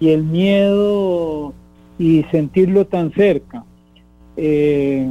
[0.00, 1.54] y el miedo
[1.98, 3.64] y sentirlo tan cerca.
[4.36, 5.06] Eh,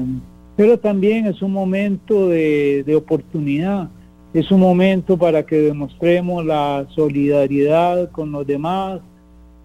[0.55, 3.89] pero también es un momento de, de oportunidad,
[4.33, 9.01] es un momento para que demostremos la solidaridad con los demás,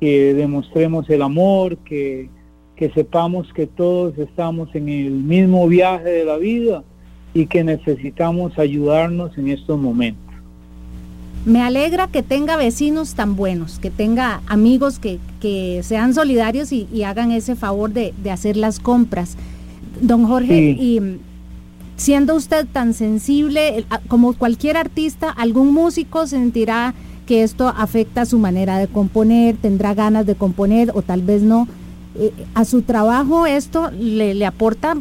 [0.00, 2.28] que demostremos el amor, que,
[2.74, 6.82] que sepamos que todos estamos en el mismo viaje de la vida
[7.34, 10.29] y que necesitamos ayudarnos en estos momentos.
[11.44, 16.86] Me alegra que tenga vecinos tan buenos, que tenga amigos que, que sean solidarios y,
[16.92, 19.36] y, hagan ese favor de, de, hacer las compras.
[20.02, 20.82] Don Jorge, sí.
[20.82, 21.00] y
[21.96, 26.94] siendo usted tan sensible como cualquier artista, algún músico sentirá
[27.26, 31.68] que esto afecta su manera de componer, tendrá ganas de componer o tal vez no.
[32.16, 34.96] Eh, a su trabajo esto le, le, aporta,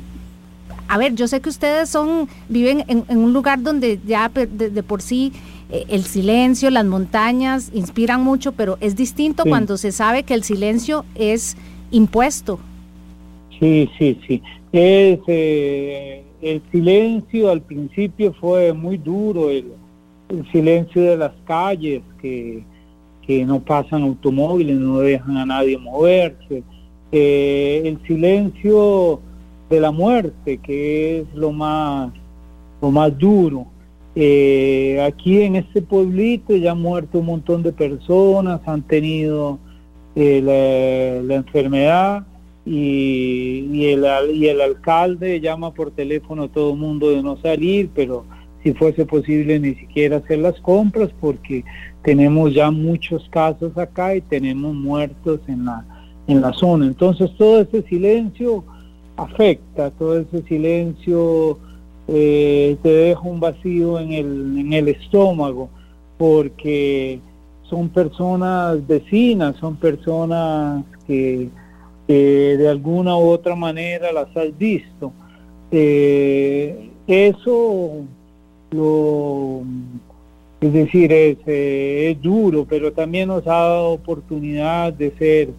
[0.87, 4.45] a ver, yo sé que ustedes son, viven en, en un lugar donde ya de,
[4.45, 5.33] de por sí
[5.69, 9.49] el silencio, las montañas inspiran mucho, pero es distinto sí.
[9.49, 11.55] cuando se sabe que el silencio es
[11.91, 12.59] impuesto.
[13.59, 14.41] Sí, sí, sí.
[14.71, 19.73] Es, eh, el silencio al principio fue muy duro, el,
[20.29, 22.63] el silencio de las calles, que,
[23.25, 26.63] que, no pasan automóviles, no dejan a nadie moverse,
[27.11, 29.19] eh, el silencio
[29.69, 32.11] de la muerte, que es lo más,
[32.81, 33.67] lo más duro.
[34.21, 39.59] Eh, aquí en este pueblito ya han muerto un montón de personas, han tenido
[40.13, 42.27] eh, la, enfermedad
[42.65, 47.37] y, y, el, y el alcalde llama por teléfono a todo el mundo de no
[47.37, 48.25] salir, pero
[48.61, 51.63] si fuese posible ni siquiera hacer las compras porque
[52.03, 55.85] tenemos ya muchos casos acá y tenemos muertos en la,
[56.27, 56.87] en la zona.
[56.87, 58.65] Entonces todo ese silencio
[59.15, 61.57] afecta, todo ese silencio
[62.11, 65.69] eh, te deja un vacío en el, en el estómago
[66.17, 67.19] porque
[67.63, 71.49] son personas vecinas, son personas que,
[72.07, 75.13] de alguna u otra manera las has visto.
[75.71, 78.01] Eh, eso
[78.71, 79.61] lo,
[80.61, 85.49] es decir, es, eh, es duro, pero también nos ha dado oportunidad de ser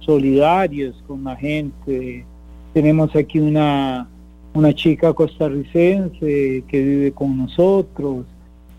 [0.00, 2.24] solidarios con la gente.
[2.72, 4.08] Tenemos aquí una,
[4.54, 8.24] una chica costarricense que vive con nosotros,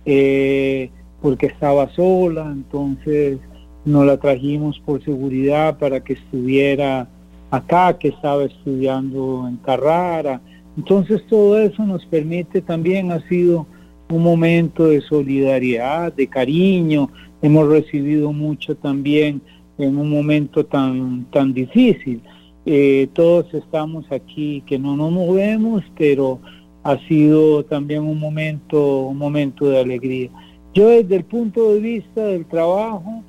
[0.06, 0.90] eh,
[1.22, 3.40] porque estaba sola, entonces
[3.84, 7.08] nos la trajimos por seguridad para que estuviera
[7.52, 10.42] acá, que estaba estudiando en Carrara.
[10.78, 13.68] Entonces todo eso nos permite también, ha sido
[14.10, 17.10] un momento de solidaridad, de cariño,
[17.42, 19.42] hemos recibido mucho también
[19.78, 22.22] en un momento tan, tan difícil.
[22.66, 26.40] Eh, todos estamos aquí que no nos movemos, pero
[26.84, 30.30] ha sido también un momento, un momento de alegría.
[30.74, 33.24] Yo desde el punto de vista del trabajo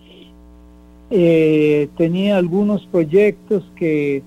[1.11, 4.23] eh, tenía algunos proyectos que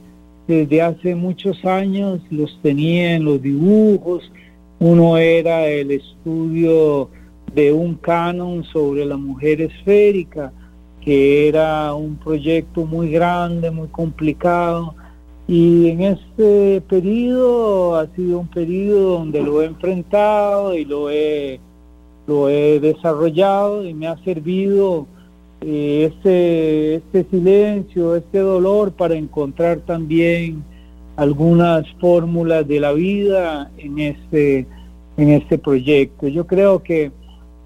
[0.48, 4.32] desde hace muchos años los tenía en los dibujos,
[4.80, 7.10] uno era el estudio
[7.54, 10.54] de un canon sobre la mujer esférica,
[11.02, 14.96] que era un proyecto muy grande, muy complicado.
[15.50, 21.60] Y en este periodo ha sido un periodo donde lo he enfrentado y lo he,
[22.28, 25.08] lo he desarrollado y me ha servido
[25.62, 30.64] eh, este, este silencio, este dolor para encontrar también
[31.16, 34.68] algunas fórmulas de la vida en este,
[35.18, 36.28] en este proyecto.
[36.28, 37.12] Yo creo que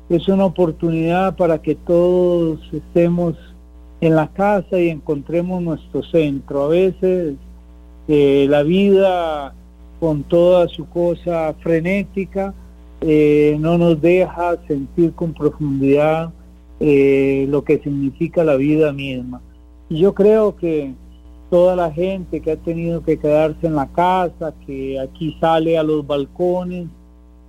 [0.07, 3.35] es una oportunidad para que todos estemos
[3.99, 6.63] en la casa y encontremos nuestro centro.
[6.63, 7.35] A veces
[8.07, 9.53] eh, la vida
[9.99, 12.53] con toda su cosa frenética
[13.01, 16.31] eh, no nos deja sentir con profundidad
[16.79, 19.41] eh, lo que significa la vida misma.
[19.89, 20.93] Y yo creo que
[21.49, 25.83] toda la gente que ha tenido que quedarse en la casa, que aquí sale a
[25.83, 26.87] los balcones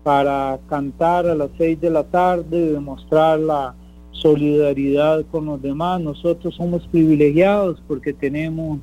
[0.02, 3.74] para cantar a las seis de la tarde, demostrar la
[4.12, 6.00] solidaridad con los demás.
[6.00, 8.78] Nosotros somos privilegiados porque tenemos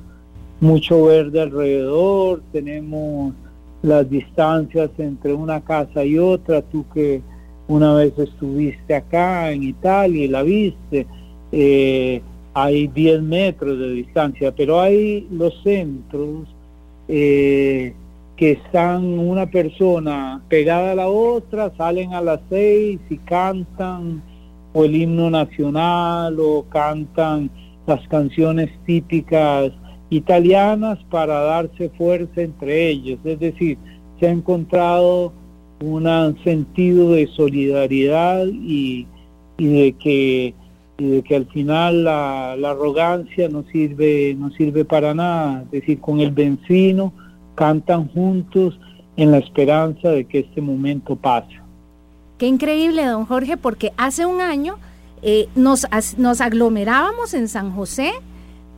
[0.62, 3.34] mucho verde alrededor, tenemos
[3.82, 7.20] las distancias entre una casa y otra, tú que
[7.66, 11.06] una vez estuviste acá en Italia y la viste,
[11.50, 12.22] eh,
[12.54, 16.46] hay 10 metros de distancia, pero hay los centros
[17.08, 17.92] eh,
[18.36, 24.22] que están una persona pegada a la otra, salen a las 6 y cantan
[24.72, 27.50] o el himno nacional o cantan
[27.84, 29.72] las canciones típicas
[30.12, 33.18] italianas para darse fuerza entre ellos.
[33.24, 33.78] Es decir,
[34.20, 35.32] se ha encontrado
[35.80, 39.06] un sentido de solidaridad y,
[39.58, 40.54] y de que
[40.98, 45.62] y de que al final la, arrogancia no sirve, no sirve para nada.
[45.64, 47.12] Es decir, con el vecino
[47.56, 48.78] cantan juntos
[49.16, 51.60] en la esperanza de que este momento pase.
[52.38, 54.76] Qué increíble, don Jorge, porque hace un año
[55.22, 55.86] eh, nos,
[56.18, 58.12] nos aglomerábamos en San José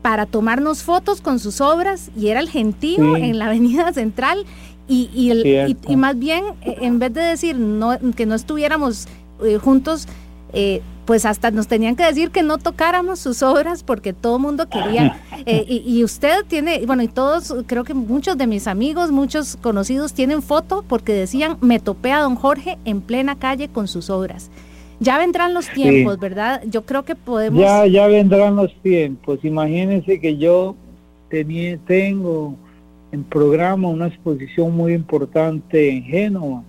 [0.04, 4.44] para tomarnos fotos con sus obras y era el gentío en la avenida central
[4.86, 9.08] y, y, el, y, más bien eh, en vez de decir no, que no estuviéramos
[9.42, 10.06] eh, juntos,
[10.52, 14.42] eh, pues hasta nos tenían que decir que no tocáramos sus obras porque todo el
[14.42, 15.20] mundo quería.
[15.46, 20.14] Eh, y, usted tiene, bueno, y todos, creo que muchos de mis amigos, muchos conocidos
[20.14, 24.50] tienen foto porque decían, me topé a don Jorge en plena calle con sus obras.
[25.00, 26.62] Ya vendrán los tiempos, ¿verdad?
[26.70, 27.60] Yo creo que podemos...
[27.60, 29.40] Ya, ya vendrán los tiempos.
[29.42, 30.76] Imagínense que yo
[31.28, 32.56] tenía, tengo
[33.12, 36.62] en programa una exposición muy importante en Génova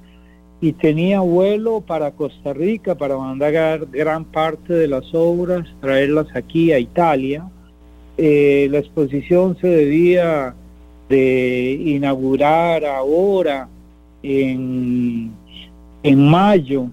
[0.61, 6.71] y tenía vuelo para Costa Rica para mandar gran parte de las obras, traerlas aquí
[6.71, 7.47] a Italia.
[8.17, 10.55] Eh, la exposición se debía
[11.09, 13.67] de inaugurar ahora
[14.23, 15.31] en,
[16.01, 16.87] en mayo,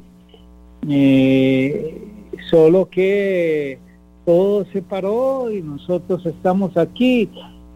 [0.88, 2.02] eh,
[2.50, 3.78] solo que
[4.24, 7.28] todo se paró y nosotros estamos aquí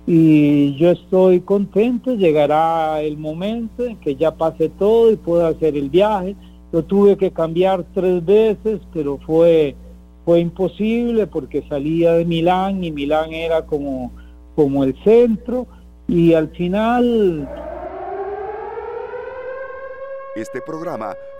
[0.06, 5.76] y yo estoy contento, llegará el momento en que ya pase todo y pueda hacer
[5.76, 6.36] el viaje.
[6.70, 9.74] Lo tuve que cambiar tres veces, pero fue,
[10.24, 14.12] fue imposible porque salía de Milán y Milán era como,
[14.54, 15.66] como el centro
[16.06, 17.48] y al final...
[20.36, 21.14] Este programa